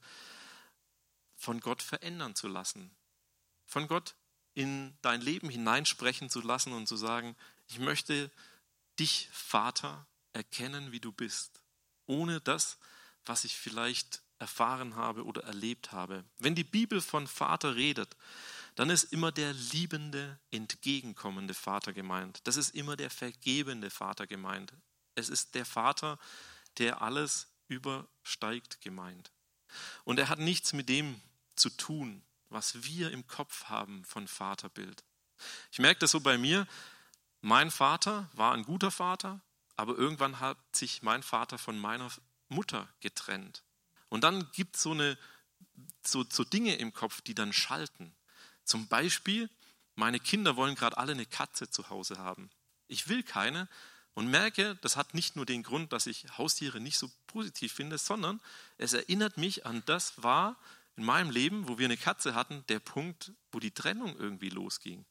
von 1.35 1.61
Gott 1.61 1.83
verändern 1.83 2.35
zu 2.35 2.49
lassen. 2.49 2.90
Von 3.64 3.88
Gott 3.88 4.14
in 4.55 4.96
dein 5.03 5.20
Leben 5.20 5.51
hineinsprechen 5.51 6.31
zu 6.31 6.40
lassen 6.40 6.72
und 6.72 6.87
zu 6.87 6.96
sagen, 6.96 7.37
ich 7.66 7.79
möchte 7.79 8.31
dich, 8.99 9.29
Vater, 9.33 10.07
erkennen, 10.33 10.92
wie 10.92 11.01
du 11.01 11.12
bist, 11.12 11.61
ohne 12.07 12.40
das, 12.40 12.79
was 13.27 13.44
ich 13.44 13.57
vielleicht 13.57 14.22
erfahren 14.38 14.96
habe 14.96 15.25
oder 15.25 15.44
erlebt 15.44 15.92
habe. 15.92 16.25
Wenn 16.38 16.55
die 16.55 16.64
Bibel 16.64 17.01
von 17.01 17.27
Vater 17.27 17.77
redet, 17.77 18.16
dann 18.75 18.90
ist 18.90 19.05
immer 19.05 19.33
der 19.33 19.53
liebende, 19.55 20.38
entgegenkommende 20.51 21.55
Vater 21.55 21.92
gemeint. 21.92 22.40
Das 22.44 22.57
ist 22.57 22.75
immer 22.75 22.96
der 22.96 23.11
vergebende 23.11 23.90
Vater 23.90 24.27
gemeint. 24.27 24.75
Es 25.14 25.31
ist 25.31 25.55
der 25.55 25.64
Vater, 25.64 26.18
der 26.79 27.01
alles 27.01 27.49
übersteigt 27.68 28.81
gemeint. 28.83 29.33
Und 30.05 30.18
er 30.18 30.29
hat 30.29 30.38
nichts 30.38 30.72
mit 30.72 30.88
dem 30.88 31.20
zu 31.57 31.70
tun, 31.70 32.22
was 32.51 32.85
wir 32.85 33.11
im 33.11 33.27
Kopf 33.27 33.64
haben 33.64 34.05
von 34.05 34.29
Vaterbild. 34.29 35.03
Ich 35.72 35.79
merke 35.79 36.01
das 36.01 36.11
so 36.11 36.20
bei 36.20 36.38
mir. 36.38 36.66
Mein 37.40 37.70
Vater 37.70 38.29
war 38.35 38.53
ein 38.53 38.64
guter 38.64 38.90
Vater, 38.90 39.40
aber 39.77 39.96
irgendwann 39.96 40.40
hat 40.40 40.59
sich 40.75 41.03
mein 41.03 41.22
Vater 41.22 41.59
von 41.59 41.79
meiner 41.79 42.11
Mutter 42.49 42.88
getrennt. 43.01 43.62
Und 44.09 44.23
dann 44.23 44.51
gibt 44.53 44.77
so 44.77 44.95
es 44.95 45.16
so, 46.05 46.25
so 46.29 46.45
Dinge 46.45 46.77
im 46.77 46.92
Kopf, 46.92 47.21
die 47.21 47.35
dann 47.35 47.53
schalten. 47.53 48.14
Zum 48.64 48.88
Beispiel, 48.88 49.51
meine 49.95 50.21
Kinder 50.21 50.57
wollen 50.57 50.75
gerade 50.75 50.99
alle 50.99 51.12
eine 51.12 51.27
Katze 51.27 51.71
zu 51.71 51.90
Hause 51.90 52.19
haben. 52.19 52.51
Ich 52.88 53.09
will 53.09 53.23
keine 53.23 53.69
und 54.14 54.29
merke, 54.29 54.77
das 54.77 54.97
hat 54.97 55.14
nicht 55.14 55.37
nur 55.37 55.47
den 55.47 55.62
Grund, 55.62 55.92
dass 55.92 56.07
ich 56.07 56.38
Haustiere 56.38 56.81
nicht 56.81 56.99
so 56.99 57.11
positiv 57.27 57.73
finde, 57.73 57.99
sondern 57.99 58.40
es 58.79 58.92
erinnert 58.92 59.37
mich 59.37 59.66
an 59.66 59.83
das 59.87 60.23
war 60.23 60.57
in 60.97 61.05
meinem 61.05 61.31
Leben, 61.31 61.69
wo 61.69 61.79
wir 61.79 61.85
eine 61.85 61.97
Katze 61.97 62.35
hatten, 62.35 62.64
der 62.69 62.81
Punkt, 62.81 63.33
wo 63.53 63.59
die 63.59 63.73
Trennung 63.73 64.16
irgendwie 64.16 64.49
losging. 64.49 65.05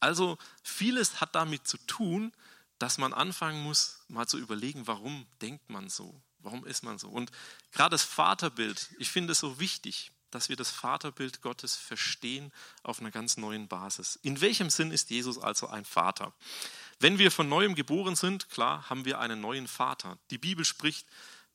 Also 0.00 0.36
vieles 0.62 1.20
hat 1.20 1.34
damit 1.34 1.66
zu 1.66 1.78
tun, 1.86 2.32
dass 2.78 2.98
man 2.98 3.14
anfangen 3.14 3.62
muss, 3.62 4.04
mal 4.08 4.26
zu 4.26 4.38
überlegen, 4.38 4.86
warum 4.86 5.26
denkt 5.40 5.70
man 5.70 5.88
so? 5.88 6.20
Warum 6.46 6.64
ist 6.64 6.84
man 6.84 6.96
so? 6.96 7.08
Und 7.08 7.32
gerade 7.72 7.90
das 7.90 8.04
Vaterbild, 8.04 8.90
ich 9.00 9.10
finde 9.10 9.32
es 9.32 9.40
so 9.40 9.58
wichtig, 9.58 10.12
dass 10.30 10.48
wir 10.48 10.54
das 10.54 10.70
Vaterbild 10.70 11.42
Gottes 11.42 11.74
verstehen 11.74 12.52
auf 12.84 13.00
einer 13.00 13.10
ganz 13.10 13.36
neuen 13.36 13.66
Basis. 13.66 14.14
In 14.22 14.40
welchem 14.40 14.70
Sinn 14.70 14.92
ist 14.92 15.10
Jesus 15.10 15.38
also 15.38 15.66
ein 15.66 15.84
Vater? 15.84 16.32
Wenn 17.00 17.18
wir 17.18 17.32
von 17.32 17.48
neuem 17.48 17.74
geboren 17.74 18.14
sind, 18.14 18.48
klar, 18.48 18.88
haben 18.88 19.04
wir 19.04 19.18
einen 19.18 19.40
neuen 19.40 19.66
Vater. 19.66 20.18
Die 20.30 20.38
Bibel 20.38 20.64
spricht, 20.64 21.04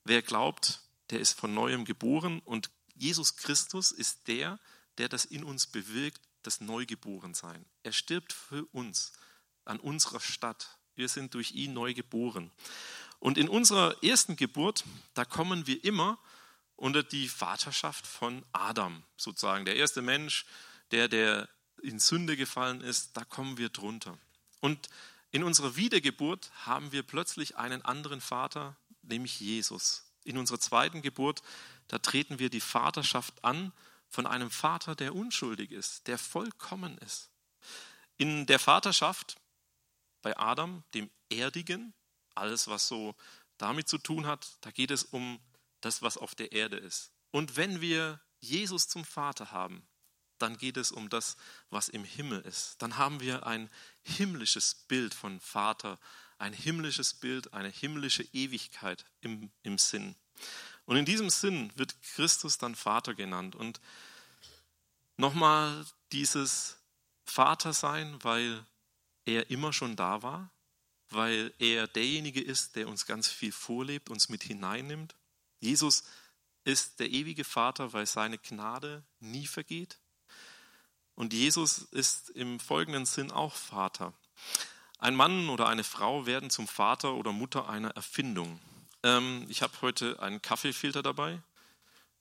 wer 0.03 0.21
glaubt, 0.21 0.81
der 1.09 1.21
ist 1.21 1.39
von 1.39 1.53
neuem 1.53 1.85
geboren 1.85 2.41
und 2.43 2.69
Jesus 2.93 3.37
Christus 3.37 3.93
ist 3.93 4.27
der, 4.27 4.59
der 4.97 5.07
das 5.07 5.23
in 5.23 5.45
uns 5.45 5.67
bewirkt, 5.67 6.19
das 6.43 6.59
Neugeborensein. 6.59 7.65
Er 7.83 7.93
stirbt 7.93 8.33
für 8.33 8.65
uns 8.73 9.13
an 9.63 9.79
unserer 9.79 10.19
Stadt. 10.19 10.77
Wir 10.95 11.07
sind 11.07 11.33
durch 11.33 11.53
ihn 11.53 11.71
neu 11.71 11.93
geboren. 11.93 12.51
Und 13.21 13.37
in 13.37 13.47
unserer 13.49 14.03
ersten 14.03 14.35
Geburt, 14.35 14.83
da 15.13 15.25
kommen 15.25 15.67
wir 15.67 15.83
immer 15.83 16.17
unter 16.75 17.03
die 17.03 17.29
Vaterschaft 17.29 18.07
von 18.07 18.43
Adam, 18.51 19.03
sozusagen. 19.15 19.63
Der 19.63 19.75
erste 19.75 20.01
Mensch, 20.01 20.47
der, 20.89 21.07
der 21.07 21.47
in 21.83 21.99
Sünde 21.99 22.35
gefallen 22.35 22.81
ist, 22.81 23.15
da 23.15 23.23
kommen 23.23 23.59
wir 23.59 23.69
drunter. 23.69 24.17
Und 24.59 24.89
in 25.29 25.43
unserer 25.43 25.75
Wiedergeburt 25.75 26.51
haben 26.65 26.91
wir 26.91 27.03
plötzlich 27.03 27.57
einen 27.57 27.83
anderen 27.83 28.21
Vater, 28.21 28.75
nämlich 29.03 29.39
Jesus. 29.39 30.03
In 30.23 30.39
unserer 30.39 30.59
zweiten 30.59 31.03
Geburt, 31.03 31.43
da 31.89 31.99
treten 31.99 32.39
wir 32.39 32.49
die 32.49 32.59
Vaterschaft 32.59 33.45
an 33.45 33.71
von 34.09 34.25
einem 34.25 34.49
Vater, 34.49 34.95
der 34.95 35.13
unschuldig 35.13 35.71
ist, 35.71 36.07
der 36.07 36.17
vollkommen 36.17 36.97
ist. 36.97 37.29
In 38.17 38.47
der 38.47 38.57
Vaterschaft 38.57 39.35
bei 40.23 40.35
Adam, 40.39 40.83
dem 40.95 41.11
Erdigen, 41.29 41.93
alles, 42.35 42.67
was 42.67 42.87
so 42.87 43.15
damit 43.57 43.87
zu 43.87 43.97
tun 43.97 44.25
hat, 44.25 44.57
da 44.61 44.71
geht 44.71 44.91
es 44.91 45.03
um 45.03 45.39
das, 45.81 46.01
was 46.01 46.17
auf 46.17 46.35
der 46.35 46.51
Erde 46.51 46.77
ist. 46.77 47.11
Und 47.31 47.55
wenn 47.55 47.81
wir 47.81 48.19
Jesus 48.39 48.87
zum 48.87 49.05
Vater 49.05 49.51
haben, 49.51 49.87
dann 50.39 50.57
geht 50.57 50.77
es 50.77 50.91
um 50.91 51.09
das, 51.09 51.37
was 51.69 51.87
im 51.89 52.03
Himmel 52.03 52.41
ist. 52.41 52.81
Dann 52.81 52.97
haben 52.97 53.19
wir 53.19 53.45
ein 53.45 53.69
himmlisches 54.01 54.73
Bild 54.87 55.13
von 55.13 55.39
Vater, 55.39 55.99
ein 56.39 56.53
himmlisches 56.53 57.13
Bild, 57.13 57.53
eine 57.53 57.69
himmlische 57.69 58.23
Ewigkeit 58.33 59.05
im, 59.21 59.51
im 59.61 59.77
Sinn. 59.77 60.15
Und 60.85 60.97
in 60.97 61.05
diesem 61.05 61.29
Sinn 61.29 61.71
wird 61.75 62.01
Christus 62.01 62.57
dann 62.57 62.75
Vater 62.75 63.13
genannt. 63.13 63.55
Und 63.55 63.79
nochmal 65.17 65.85
dieses 66.11 66.77
Vater 67.23 67.73
sein, 67.73 68.17
weil 68.23 68.65
er 69.25 69.51
immer 69.51 69.71
schon 69.71 69.95
da 69.95 70.23
war, 70.23 70.49
weil 71.13 71.53
er 71.59 71.87
derjenige 71.87 72.41
ist, 72.41 72.75
der 72.75 72.87
uns 72.87 73.05
ganz 73.05 73.27
viel 73.27 73.51
vorlebt, 73.51 74.09
uns 74.09 74.29
mit 74.29 74.43
hineinnimmt. 74.43 75.15
Jesus 75.59 76.03
ist 76.63 76.99
der 76.99 77.09
ewige 77.09 77.43
Vater, 77.43 77.93
weil 77.93 78.05
seine 78.05 78.37
Gnade 78.37 79.03
nie 79.19 79.47
vergeht. 79.47 79.97
Und 81.15 81.33
Jesus 81.33 81.79
ist 81.79 82.29
im 82.31 82.59
folgenden 82.59 83.05
Sinn 83.05 83.31
auch 83.31 83.55
Vater. 83.55 84.13
Ein 84.97 85.15
Mann 85.15 85.49
oder 85.49 85.67
eine 85.67 85.83
Frau 85.83 86.25
werden 86.25 86.49
zum 86.49 86.67
Vater 86.67 87.15
oder 87.15 87.31
Mutter 87.31 87.67
einer 87.67 87.89
Erfindung. 87.91 88.59
Ähm, 89.03 89.45
ich 89.49 89.61
habe 89.61 89.73
heute 89.81 90.21
einen 90.21 90.41
Kaffeefilter 90.41 91.01
dabei. 91.01 91.41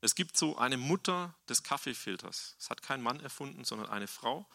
Es 0.00 0.14
gibt 0.14 0.36
so 0.36 0.56
eine 0.56 0.78
Mutter 0.78 1.34
des 1.48 1.62
Kaffeefilters. 1.62 2.54
Das 2.58 2.70
hat 2.70 2.82
kein 2.82 3.02
Mann 3.02 3.20
erfunden, 3.20 3.64
sondern 3.64 3.90
eine 3.90 4.06
Frau. 4.06 4.46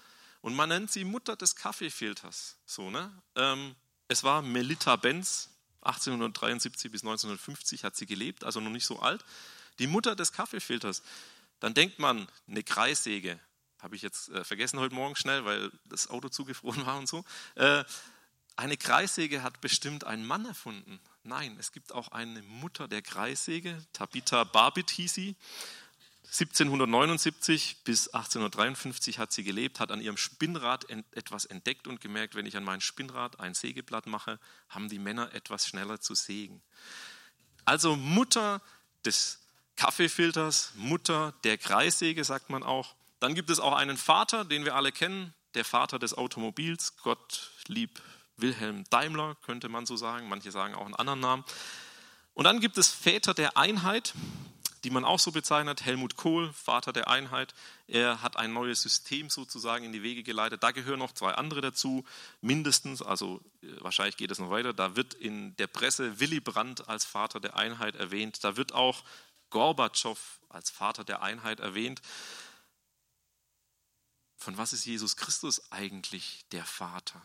Und 0.42 0.56
man 0.56 0.70
nennt 0.70 0.92
sie 0.92 1.06
Mutter 1.06 1.36
des 1.36 1.56
Kaffeefilters. 1.56 2.58
So, 2.66 2.90
ne? 2.90 3.12
Ähm, 3.36 3.76
es 4.08 4.24
war 4.24 4.42
Melita 4.42 4.96
Benz, 4.96 5.50
1873 5.82 6.92
bis 6.92 7.02
1950 7.04 7.84
hat 7.84 7.96
sie 7.96 8.06
gelebt, 8.06 8.44
also 8.44 8.60
noch 8.60 8.72
nicht 8.72 8.86
so 8.86 9.00
alt. 9.00 9.24
Die 9.80 9.88
Mutter 9.88 10.16
des 10.16 10.32
Kaffeefilters. 10.32 11.04
Dann 11.60 11.74
denkt 11.74 12.00
man, 12.00 12.28
eine 12.48 12.64
Kreissäge, 12.64 13.40
habe 13.80 13.96
ich 13.96 14.02
jetzt 14.02 14.30
äh, 14.30 14.44
vergessen 14.44 14.80
heute 14.80 14.96
Morgen 14.96 15.16
schnell, 15.16 15.46
weil 15.46 15.72
das 15.86 16.10
Auto 16.10 16.30
zugefroren 16.30 16.86
war 16.86 16.98
und 16.98 17.08
so. 17.08 17.24
Äh, 17.56 17.84
eine 18.56 18.78
Kreissäge 18.78 19.44
hat 19.44 19.62
bestimmt 19.62 20.06
ein 20.06 20.26
Mann 20.26 20.46
erfunden. 20.46 21.00
Nein, 21.24 21.58
es 21.60 21.72
gibt 21.72 21.92
auch 21.92 22.10
eine 22.10 22.42
Mutter 22.44 22.88
der 22.88 23.02
Kreissäge, 23.02 23.84
Tabitha 23.94 24.44
Barbit 24.44 24.92
hieß 24.92 25.14
sie. 25.14 25.36
1779 26.26 27.84
bis 27.84 28.08
1853 28.08 29.20
hat 29.20 29.32
sie 29.32 29.44
gelebt, 29.44 29.80
hat 29.80 29.92
an 29.92 30.02
ihrem 30.02 30.18
Spinnrad 30.18 30.86
etwas 31.12 31.46
entdeckt 31.46 31.88
und 31.88 32.02
gemerkt, 32.02 32.36
wenn 32.36 32.46
ich 32.46 32.58
an 32.58 32.64
mein 32.64 32.82
Spinnrad 32.82 33.40
ein 33.40 33.54
Sägeblatt 33.54 34.08
mache, 34.08 34.40
haben 34.70 34.90
die 34.90 35.00
Männer 35.00 35.34
etwas 35.34 35.68
schneller 35.68 36.02
zu 36.02 36.16
sägen. 36.16 36.62
Also 37.64 37.96
Mutter 37.96 38.62
des 39.06 39.40
Kaffeefilters, 39.76 40.74
Mutter 40.76 41.34
der 41.44 41.58
Kreissäge, 41.58 42.24
sagt 42.24 42.50
man 42.50 42.64
auch. 42.64 42.96
Dann 43.20 43.36
gibt 43.36 43.50
es 43.50 43.60
auch 43.60 43.74
einen 43.74 43.98
Vater, 43.98 44.46
den 44.46 44.66
wir 44.66 44.76
alle 44.76 44.92
kennen, 44.92 45.34
der 45.54 45.66
Vater 45.66 46.00
des 46.00 46.14
Automobils, 46.14 46.98
Gott 46.98 47.52
lieb 47.68 48.02
Wilhelm 48.38 48.84
Daimler, 48.90 49.36
könnte 49.46 49.70
man 49.70 49.86
so 49.86 49.96
sagen. 49.96 50.28
Manche 50.28 50.52
sagen 50.52 50.76
auch 50.76 50.86
einen 50.86 50.96
anderen 50.96 51.22
Namen. 51.22 51.46
Und 52.34 52.44
dann 52.44 52.60
gibt 52.60 52.78
es 52.78 52.92
Väter 52.92 53.34
der 53.34 53.58
Einheit, 53.58 54.14
die 54.86 54.92
man 54.92 55.04
auch 55.04 55.20
so 55.20 55.32
bezeichnet. 55.32 55.84
Helmut 55.84 56.16
Kohl, 56.16 56.54
Vater 56.54 56.94
der 56.94 57.08
Einheit. 57.08 57.56
Er 57.88 58.22
hat 58.22 58.38
ein 58.38 58.54
neues 58.54 58.84
System 58.84 59.32
sozusagen 59.32 59.84
in 59.84 59.92
die 59.92 60.04
Wege 60.04 60.22
geleitet. 60.22 60.62
Da 60.62 60.70
gehören 60.70 61.00
noch 61.00 61.12
zwei 61.12 61.34
andere 61.34 61.62
dazu, 61.62 62.06
mindestens. 62.40 63.02
Also 63.02 63.42
äh, 63.64 63.82
wahrscheinlich 63.82 64.16
geht 64.16 64.30
es 64.30 64.38
noch 64.38 64.52
weiter. 64.52 64.74
Da 64.74 64.96
wird 64.96 65.16
in 65.16 65.56
der 65.58 65.66
Presse 65.66 66.20
Willy 66.20 66.40
Brandt 66.40 66.88
als 66.88 67.04
Vater 67.04 67.40
der 67.40 67.58
Einheit 67.58 67.96
erwähnt. 67.96 68.44
Da 68.44 68.58
wird 68.58 68.74
auch 68.74 69.04
Gorbatschow 69.50 70.40
als 70.50 70.70
Vater 70.70 71.04
der 71.04 71.24
Einheit 71.24 71.62
erwähnt. 71.62 72.04
Von 74.38 74.56
was 74.60 74.72
ist 74.72 74.86
Jesus 74.86 75.16
Christus 75.16 75.72
eigentlich 75.72 76.46
der 76.52 76.64
Vater? 76.64 77.20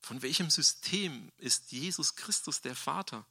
Von 0.00 0.22
welchem 0.22 0.50
System 0.50 1.30
ist 1.36 1.70
Jesus 1.70 2.16
Christus 2.16 2.60
der 2.62 2.74
Vater? 2.74 3.24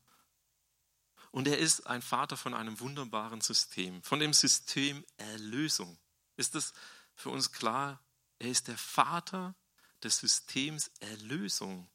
Und 1.37 1.47
er 1.47 1.59
ist 1.59 1.85
ein 1.85 2.01
Vater 2.01 2.35
von 2.35 2.55
einem 2.55 2.79
wunderbaren 2.79 3.41
System, 3.41 4.01
von 4.01 4.19
dem 4.19 4.33
System 4.33 5.05
Erlösung. 5.17 5.99
Ist 6.35 6.55
es 6.55 6.73
für 7.13 7.29
uns 7.29 7.51
klar? 7.51 8.01
Er 8.39 8.49
ist 8.49 8.67
der 8.67 8.77
Vater 8.79 9.53
des 10.01 10.17
Systems 10.17 10.89
Erlösung. 10.99 11.87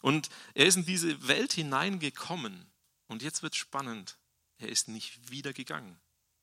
Und 0.00 0.30
er 0.54 0.66
ist 0.66 0.74
in 0.74 0.84
diese 0.84 1.28
Welt 1.28 1.52
hineingekommen. 1.52 2.66
Und 3.06 3.22
jetzt 3.22 3.44
wird 3.44 3.54
spannend. 3.54 4.18
Er 4.58 4.68
ist 4.68 4.88
nicht 4.88 5.30
wieder 5.30 5.52
gegangen. 5.52 6.00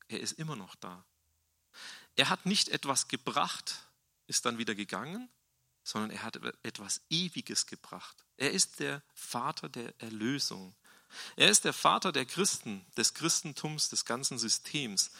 Er 0.08 0.20
ist 0.20 0.38
immer 0.38 0.56
noch 0.56 0.76
da. 0.76 1.04
Er 2.16 2.30
hat 2.30 2.46
nicht 2.46 2.70
etwas 2.70 3.08
gebracht, 3.08 3.84
ist 4.28 4.46
dann 4.46 4.56
wieder 4.56 4.74
gegangen, 4.74 5.28
sondern 5.84 6.10
er 6.10 6.22
hat 6.22 6.36
etwas 6.62 7.02
Ewiges 7.10 7.66
gebracht. 7.66 8.24
Er 8.38 8.52
ist 8.52 8.80
der 8.80 9.02
Vater 9.12 9.68
der 9.68 9.92
Erlösung. 10.00 10.74
Er 11.36 11.48
ist 11.50 11.64
der 11.64 11.72
Vater 11.72 12.12
der 12.12 12.26
Christen, 12.26 12.84
des 12.96 13.14
Christentums, 13.14 13.88
des 13.88 14.04
ganzen 14.04 14.38
Systems. 14.38 15.10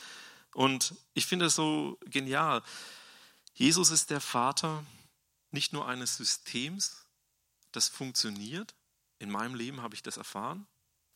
Und 0.55 0.95
ich 1.15 1.27
finde 1.27 1.47
es 1.47 1.55
so 1.55 1.99
genial. 2.07 2.63
Jesus 3.55 3.91
ist 3.91 4.11
der 4.11 4.21
Vater 4.21 4.85
nicht 5.51 5.73
nur 5.73 5.87
eines 5.87 6.17
Systems, 6.17 7.07
das 7.73 7.89
funktioniert. 7.89 8.75
In 9.19 9.31
meinem 9.31 9.55
Leben 9.55 9.83
habe 9.83 9.95
ich 9.95 10.03
das 10.03 10.17
erfahren. 10.17 10.67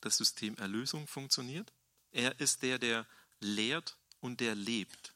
Das 0.01 0.17
System 0.17 0.57
Erlösung 0.59 1.07
funktioniert. 1.07 1.73
Er 2.13 2.39
ist 2.41 2.63
der, 2.63 2.79
der 2.79 3.07
lehrt 3.41 3.97
und 4.21 4.41
der 4.41 4.55
lebt. 4.55 5.15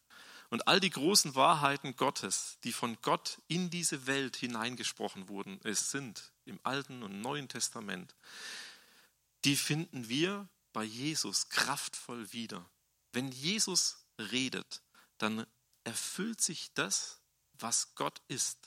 Und 0.51 0.66
all 0.66 0.81
die 0.81 0.90
großen 0.90 1.35
Wahrheiten 1.35 1.97
Gottes, 1.97 2.59
die 2.64 2.73
von 2.73 2.97
Gott 3.03 3.38
in 3.49 3.68
diese 3.68 4.07
Welt 4.07 4.37
hineingesprochen 4.37 5.29
wurden, 5.29 5.61
es 5.62 5.90
sind 5.90 6.33
im 6.47 6.59
Alten 6.62 7.03
und 7.03 7.21
Neuen 7.21 7.49
Testament, 7.49 8.14
die 9.44 9.57
finden 9.57 10.09
wir 10.09 10.48
bei 10.72 10.85
Jesus 10.85 11.48
kraftvoll 11.48 12.33
wieder. 12.33 12.68
Wenn 13.12 13.33
Jesus 13.33 14.05
redet, 14.18 14.83
dann 15.18 15.46
erfüllt 15.85 16.40
sich 16.40 16.72
das, 16.74 17.20
was 17.55 17.94
Gott 17.94 18.20
ist. 18.29 18.59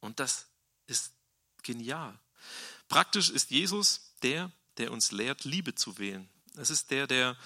Und 0.00 0.20
das 0.20 0.46
ist 0.86 1.12
genial. 1.62 2.18
Praktisch 2.88 3.30
ist 3.30 3.50
Jesus 3.50 4.14
der, 4.22 4.50
der 4.76 4.92
uns 4.92 5.12
lehrt, 5.12 5.44
Liebe 5.44 5.74
zu 5.74 5.98
wählen. 5.98 6.28
Es 6.56 6.70
ist 6.70 6.90
der, 6.90 7.06
der 7.06 7.36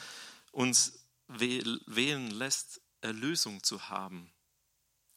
uns 0.53 0.99
wählen 1.29 2.31
lässt, 2.31 2.81
Erlösung 3.01 3.63
zu 3.63 3.89
haben. 3.89 4.31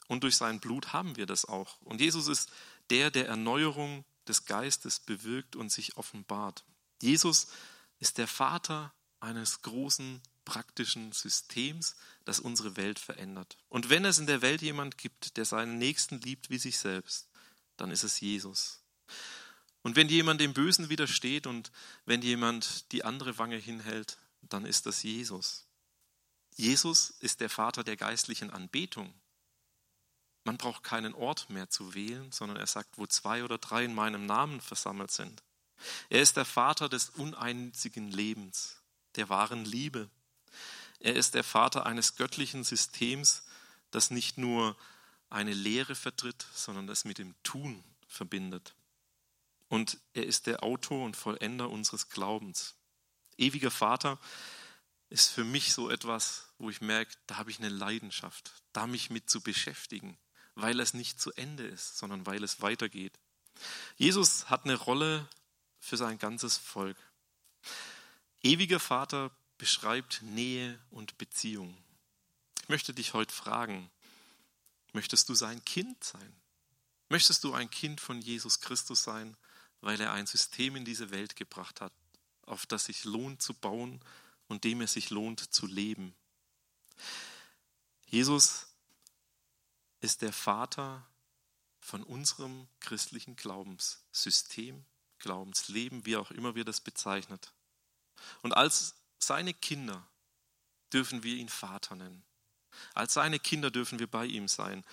Und 0.08 0.24
durch 0.24 0.38
sein 0.38 0.60
Blut 0.60 0.94
haben 0.94 1.18
wir 1.18 1.26
das 1.26 1.46
auch. 1.46 1.80
Und 1.82 2.02
Jesus 2.02 2.28
ist 2.28 2.52
der, 2.90 3.12
der 3.12 3.28
Erneuerung 3.28 4.06
des 4.28 4.46
Geistes 4.46 5.00
bewirkt 5.00 5.56
und 5.56 5.72
sich 5.72 5.98
offenbart. 5.98 6.64
Jesus 7.02 7.48
ist 8.00 8.18
der 8.18 8.28
Vater 8.28 8.94
eines 9.20 9.62
großen 9.62 10.22
praktischen 10.46 11.12
Systems, 11.12 11.96
das 12.26 12.40
unsere 12.40 12.76
Welt 12.76 13.00
verändert. 13.00 13.58
Und 13.70 13.90
wenn 13.90 14.06
es 14.06 14.18
in 14.18 14.28
der 14.28 14.42
Welt 14.42 14.62
jemand 14.62 14.98
gibt, 14.98 15.38
der 15.38 15.46
seinen 15.46 15.78
Nächsten 15.78 16.20
liebt 16.22 16.50
wie 16.50 16.58
sich 16.58 16.78
selbst, 16.80 17.30
dann 17.78 17.92
ist 17.92 18.04
es 18.04 18.20
Jesus. 18.20 18.82
Und 19.82 19.96
wenn 19.96 20.10
jemand 20.10 20.42
dem 20.42 20.54
Bösen 20.54 20.90
widersteht 20.90 21.48
und 21.48 21.72
wenn 22.06 22.22
jemand 22.22 22.92
die 22.92 23.04
andere 23.04 23.38
Wange 23.38 23.58
hinhält, 23.58 24.18
dann 24.42 24.66
ist 24.66 24.86
das 24.86 25.04
Jesus. 25.04 25.66
Jesus 26.56 27.12
ist 27.22 27.40
der 27.40 27.50
Vater 27.50 27.84
der 27.84 27.96
geistlichen 27.96 28.50
Anbetung. 28.50 29.14
Man 30.44 30.58
braucht 30.58 30.84
keinen 30.84 31.14
Ort 31.14 31.50
mehr 31.50 31.70
zu 31.70 31.94
wählen, 31.94 32.32
sondern 32.32 32.58
er 32.58 32.68
sagt, 32.68 32.98
wo 32.98 33.06
zwei 33.06 33.44
oder 33.44 33.58
drei 33.58 33.86
in 33.86 33.94
meinem 33.94 34.26
Namen 34.26 34.62
versammelt 34.62 35.12
sind. 35.12 35.44
Er 36.10 36.22
ist 36.22 36.38
der 36.38 36.46
Vater 36.46 36.90
des 36.90 37.10
uneinzigen 37.10 38.12
Lebens, 38.12 38.78
der 39.16 39.30
wahren 39.30 39.66
Liebe. 39.66 40.10
Er 41.00 41.16
ist 41.16 41.36
der 41.36 41.44
Vater 41.44 41.86
eines 41.86 42.16
göttlichen 42.16 42.64
Systems, 42.64 43.44
das 43.92 44.12
nicht 44.12 44.38
nur 44.38 44.76
eine 45.30 45.54
Lehre 45.54 45.96
vertritt, 45.96 46.46
sondern 46.54 46.88
das 46.88 47.06
mit 47.06 47.18
dem 47.18 47.36
Tun 47.44 47.84
verbindet. 48.08 48.76
Und 49.68 50.00
er 50.14 50.26
ist 50.26 50.48
der 50.48 50.64
Autor 50.64 51.06
und 51.06 51.16
Vollender 51.16 51.70
unseres 51.70 52.10
Glaubens. 52.10 52.76
Ewiger 53.38 53.72
Vater, 53.72 54.20
ist 55.10 55.32
für 55.32 55.44
mich 55.44 55.74
so 55.74 55.90
etwas, 55.90 56.50
wo 56.60 56.70
ich 56.70 56.82
merke, 56.82 57.16
da 57.28 57.38
habe 57.38 57.52
ich 57.52 57.60
eine 57.60 57.70
Leidenschaft, 57.70 58.52
da 58.74 58.88
mich 58.88 59.10
mit 59.10 59.30
zu 59.30 59.42
beschäftigen, 59.42 60.18
weil 60.56 60.80
es 60.80 60.94
nicht 60.94 61.20
zu 61.20 61.32
Ende 61.34 61.66
ist, 61.66 61.98
sondern 61.98 62.26
weil 62.26 62.44
es 62.44 62.62
weitergeht. 62.62 63.14
Jesus 63.98 64.50
hat 64.50 64.66
eine 64.66 64.76
Rolle 64.76 65.28
für 65.80 65.98
sein 65.98 66.18
ganzes 66.18 66.58
Volk. 66.58 66.98
Ewiger 68.42 68.80
Vater 68.80 69.32
beschreibt 69.58 70.22
Nähe 70.22 70.80
und 70.92 71.18
Beziehung. 71.18 71.78
Ich 72.62 72.70
möchte 72.70 72.94
dich 72.94 73.14
heute 73.14 73.34
fragen, 73.34 73.90
möchtest 74.94 75.30
du 75.30 75.36
sein 75.36 75.64
Kind 75.66 76.04
sein? 76.04 76.34
Möchtest 77.10 77.44
du 77.44 77.54
ein 77.54 77.70
Kind 77.70 78.00
von 78.00 78.22
Jesus 78.22 78.62
Christus 78.62 79.04
sein, 79.04 79.36
weil 79.82 80.00
er 80.00 80.14
ein 80.14 80.28
System 80.28 80.76
in 80.76 80.86
diese 80.86 81.12
Welt 81.12 81.36
gebracht 81.36 81.82
hat, 81.82 81.94
auf 82.44 82.66
das 82.66 82.86
sich 82.86 83.06
lohnt 83.06 83.42
zu 83.42 83.54
bauen 83.54 84.02
und 84.48 84.64
dem 84.64 84.82
es 84.82 84.94
sich 84.94 85.10
lohnt 85.10 85.54
zu 85.54 85.66
leben. 85.66 86.14
Jesus 88.08 88.68
ist 90.02 90.22
der 90.22 90.34
Vater 90.34 91.06
von 91.80 92.04
unserem 92.04 92.68
christlichen 92.80 93.36
Glaubenssystem, 93.36 94.86
Glaubensleben, 95.20 96.06
wie 96.06 96.18
auch 96.18 96.32
immer 96.32 96.56
wir 96.56 96.66
das 96.66 96.82
bezeichnet. 96.82 97.54
Und 98.42 98.54
als 98.54 98.96
seine 99.20 99.54
Kinder 99.54 100.08
dürfen 100.92 101.24
wir 101.24 101.36
ihn 101.36 101.50
Vater 101.50 101.96
nennen. 101.96 102.24
Als 102.94 103.14
seine 103.14 103.40
Kinder 103.40 103.72
dürfen 103.72 104.00
wir 104.00 104.08
bei 104.08 104.26
ihm 104.26 104.48
sein. 104.48 104.84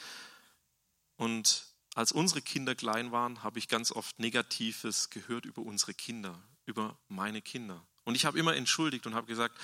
Und 1.16 1.66
als 1.94 2.12
unsere 2.12 2.42
Kinder 2.42 2.74
klein 2.74 3.12
waren, 3.12 3.42
habe 3.42 3.58
ich 3.58 3.68
ganz 3.68 3.90
oft 3.92 4.18
Negatives 4.18 5.10
gehört 5.10 5.46
über 5.46 5.62
unsere 5.62 5.94
Kinder, 5.94 6.42
über 6.66 6.98
meine 7.08 7.40
Kinder. 7.40 7.86
Und 8.04 8.14
ich 8.14 8.26
habe 8.26 8.38
immer 8.38 8.54
entschuldigt 8.54 9.06
und 9.06 9.14
habe 9.14 9.26
gesagt, 9.26 9.58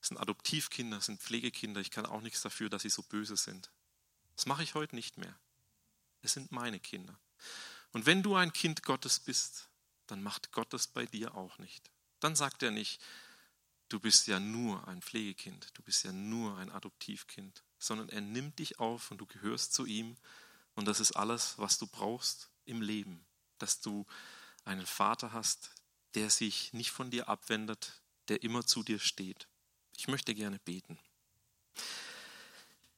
es 0.00 0.08
sind 0.08 0.18
Adoptivkinder, 0.18 0.98
es 0.98 1.06
sind 1.06 1.22
Pflegekinder, 1.22 1.80
ich 1.80 1.90
kann 1.90 2.04
auch 2.04 2.20
nichts 2.20 2.42
dafür, 2.42 2.68
dass 2.68 2.82
sie 2.82 2.90
so 2.90 3.02
böse 3.02 3.36
sind. 3.36 3.70
Das 4.36 4.46
mache 4.46 4.62
ich 4.62 4.74
heute 4.74 4.94
nicht 4.94 5.16
mehr. 5.16 5.38
Es 6.20 6.34
sind 6.34 6.52
meine 6.52 6.80
Kinder. 6.80 7.18
Und 7.92 8.06
wenn 8.06 8.22
du 8.22 8.34
ein 8.34 8.52
Kind 8.52 8.82
Gottes 8.82 9.20
bist, 9.20 9.68
dann 10.06 10.22
macht 10.22 10.52
Gott 10.52 10.72
das 10.72 10.86
bei 10.86 11.06
dir 11.06 11.34
auch 11.34 11.58
nicht. 11.58 11.90
Dann 12.20 12.36
sagt 12.36 12.62
er 12.62 12.70
nicht, 12.70 13.00
du 13.88 14.00
bist 14.00 14.26
ja 14.26 14.40
nur 14.40 14.86
ein 14.88 15.02
Pflegekind, 15.02 15.70
du 15.74 15.82
bist 15.82 16.04
ja 16.04 16.12
nur 16.12 16.56
ein 16.58 16.70
Adoptivkind, 16.70 17.62
sondern 17.78 18.08
er 18.08 18.20
nimmt 18.20 18.58
dich 18.58 18.78
auf 18.78 19.10
und 19.10 19.18
du 19.18 19.26
gehörst 19.26 19.74
zu 19.74 19.86
ihm 19.86 20.16
und 20.74 20.86
das 20.86 21.00
ist 21.00 21.12
alles, 21.12 21.58
was 21.58 21.78
du 21.78 21.86
brauchst 21.86 22.50
im 22.64 22.82
Leben, 22.82 23.24
dass 23.58 23.80
du 23.80 24.06
einen 24.64 24.86
Vater 24.86 25.32
hast, 25.32 25.70
der 26.14 26.30
sich 26.30 26.72
nicht 26.72 26.90
von 26.90 27.10
dir 27.10 27.28
abwendet, 27.28 28.00
der 28.28 28.42
immer 28.42 28.66
zu 28.66 28.82
dir 28.82 28.98
steht. 28.98 29.46
Ich 29.96 30.08
möchte 30.08 30.34
gerne 30.34 30.58
beten. 30.60 30.98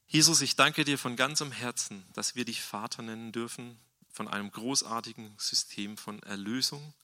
Jesus, 0.07 0.41
ich 0.41 0.55
danke 0.55 0.85
dir 0.85 0.97
von 0.97 1.15
ganzem 1.17 1.51
Herzen, 1.51 2.05
dass 2.13 2.35
wir 2.35 2.45
dich 2.45 2.61
Vater 2.61 3.01
nennen 3.01 3.33
dürfen, 3.33 3.77
von 4.17 4.27
einem 4.27 4.49
großartigen 4.49 5.35
System 5.37 5.95
von 5.95 6.23
Erlösung. 6.23 6.95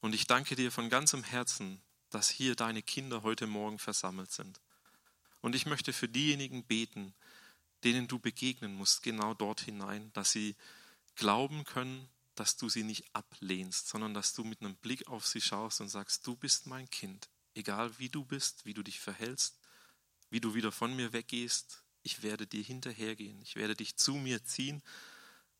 Und 0.00 0.14
ich 0.14 0.26
danke 0.26 0.56
dir 0.56 0.72
von 0.72 0.88
ganzem 0.88 1.22
Herzen, 1.22 1.82
dass 2.08 2.30
hier 2.30 2.56
deine 2.56 2.82
Kinder 2.82 3.22
heute 3.22 3.46
Morgen 3.46 3.78
versammelt 3.78 4.32
sind. 4.32 4.58
Und 5.42 5.54
ich 5.54 5.66
möchte 5.66 5.92
für 5.92 6.08
diejenigen 6.08 6.64
beten, 6.64 7.14
denen 7.84 8.08
du 8.08 8.18
begegnen 8.18 8.74
musst, 8.74 9.02
genau 9.02 9.34
dort 9.34 9.60
hinein, 9.60 10.10
dass 10.14 10.32
sie 10.32 10.56
glauben 11.14 11.64
können, 11.64 12.08
dass 12.36 12.56
du 12.56 12.70
sie 12.70 12.84
nicht 12.84 13.04
ablehnst, 13.12 13.88
sondern 13.88 14.14
dass 14.14 14.32
du 14.32 14.42
mit 14.42 14.62
einem 14.62 14.76
Blick 14.76 15.08
auf 15.08 15.26
sie 15.26 15.42
schaust 15.42 15.82
und 15.82 15.90
sagst, 15.90 16.26
du 16.26 16.36
bist 16.36 16.66
mein 16.66 16.88
Kind, 16.88 17.28
egal 17.54 17.92
wie 17.98 18.08
du 18.08 18.24
bist, 18.24 18.64
wie 18.64 18.72
du 18.72 18.82
dich 18.82 18.98
verhältst, 18.98 19.58
wie 20.30 20.40
du 20.40 20.54
wieder 20.54 20.72
von 20.72 20.96
mir 20.96 21.12
weggehst, 21.12 21.82
ich 22.02 22.22
werde 22.22 22.46
dir 22.46 22.62
hinterhergehen, 22.62 23.42
ich 23.42 23.56
werde 23.56 23.76
dich 23.76 23.96
zu 23.96 24.14
mir 24.14 24.42
ziehen, 24.42 24.82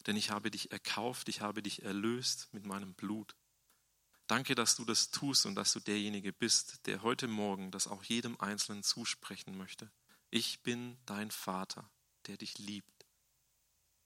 denn 0.06 0.16
ich 0.16 0.30
habe 0.30 0.50
dich 0.50 0.70
erkauft, 0.70 1.28
ich 1.28 1.40
habe 1.40 1.62
dich 1.62 1.82
erlöst 1.82 2.48
mit 2.52 2.64
meinem 2.64 2.94
Blut. 2.94 3.34
Danke, 4.26 4.54
dass 4.54 4.76
du 4.76 4.84
das 4.84 5.10
tust 5.10 5.46
und 5.46 5.54
dass 5.54 5.72
du 5.72 5.80
derjenige 5.80 6.32
bist, 6.32 6.86
der 6.86 7.02
heute 7.02 7.28
Morgen 7.28 7.70
das 7.70 7.86
auch 7.86 8.02
jedem 8.02 8.40
Einzelnen 8.40 8.82
zusprechen 8.82 9.56
möchte. 9.56 9.90
Ich 10.30 10.62
bin 10.62 10.98
dein 11.06 11.30
Vater, 11.30 11.88
der 12.26 12.36
dich 12.36 12.58
liebt. 12.58 13.06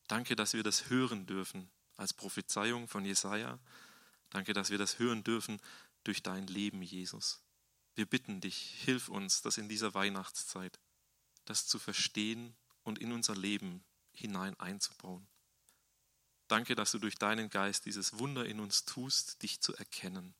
Danke, 0.08 0.36
dass 0.36 0.52
wir 0.52 0.62
das 0.62 0.90
hören 0.90 1.26
dürfen 1.26 1.70
als 1.96 2.12
Prophezeiung 2.12 2.88
von 2.88 3.04
Jesaja. 3.04 3.58
Danke, 4.28 4.52
dass 4.52 4.70
wir 4.70 4.78
das 4.78 4.98
hören 4.98 5.24
dürfen 5.24 5.60
durch 6.04 6.22
dein 6.22 6.46
Leben, 6.46 6.82
Jesus. 6.82 7.42
Wir 7.94 8.06
bitten 8.06 8.40
dich, 8.40 8.56
hilf 8.84 9.08
uns, 9.08 9.42
das 9.42 9.58
in 9.58 9.68
dieser 9.68 9.94
Weihnachtszeit, 9.94 10.80
das 11.44 11.66
zu 11.66 11.78
verstehen 11.78 12.54
und 12.82 12.98
in 12.98 13.12
unser 13.12 13.34
Leben 13.34 13.84
hinein 14.12 14.58
einzubauen. 14.60 15.29
Danke, 16.50 16.74
dass 16.74 16.90
du 16.90 16.98
durch 16.98 17.14
deinen 17.14 17.48
Geist 17.48 17.86
dieses 17.86 18.18
Wunder 18.18 18.44
in 18.44 18.58
uns 18.58 18.84
tust, 18.84 19.40
dich 19.44 19.60
zu 19.60 19.72
erkennen. 19.76 20.34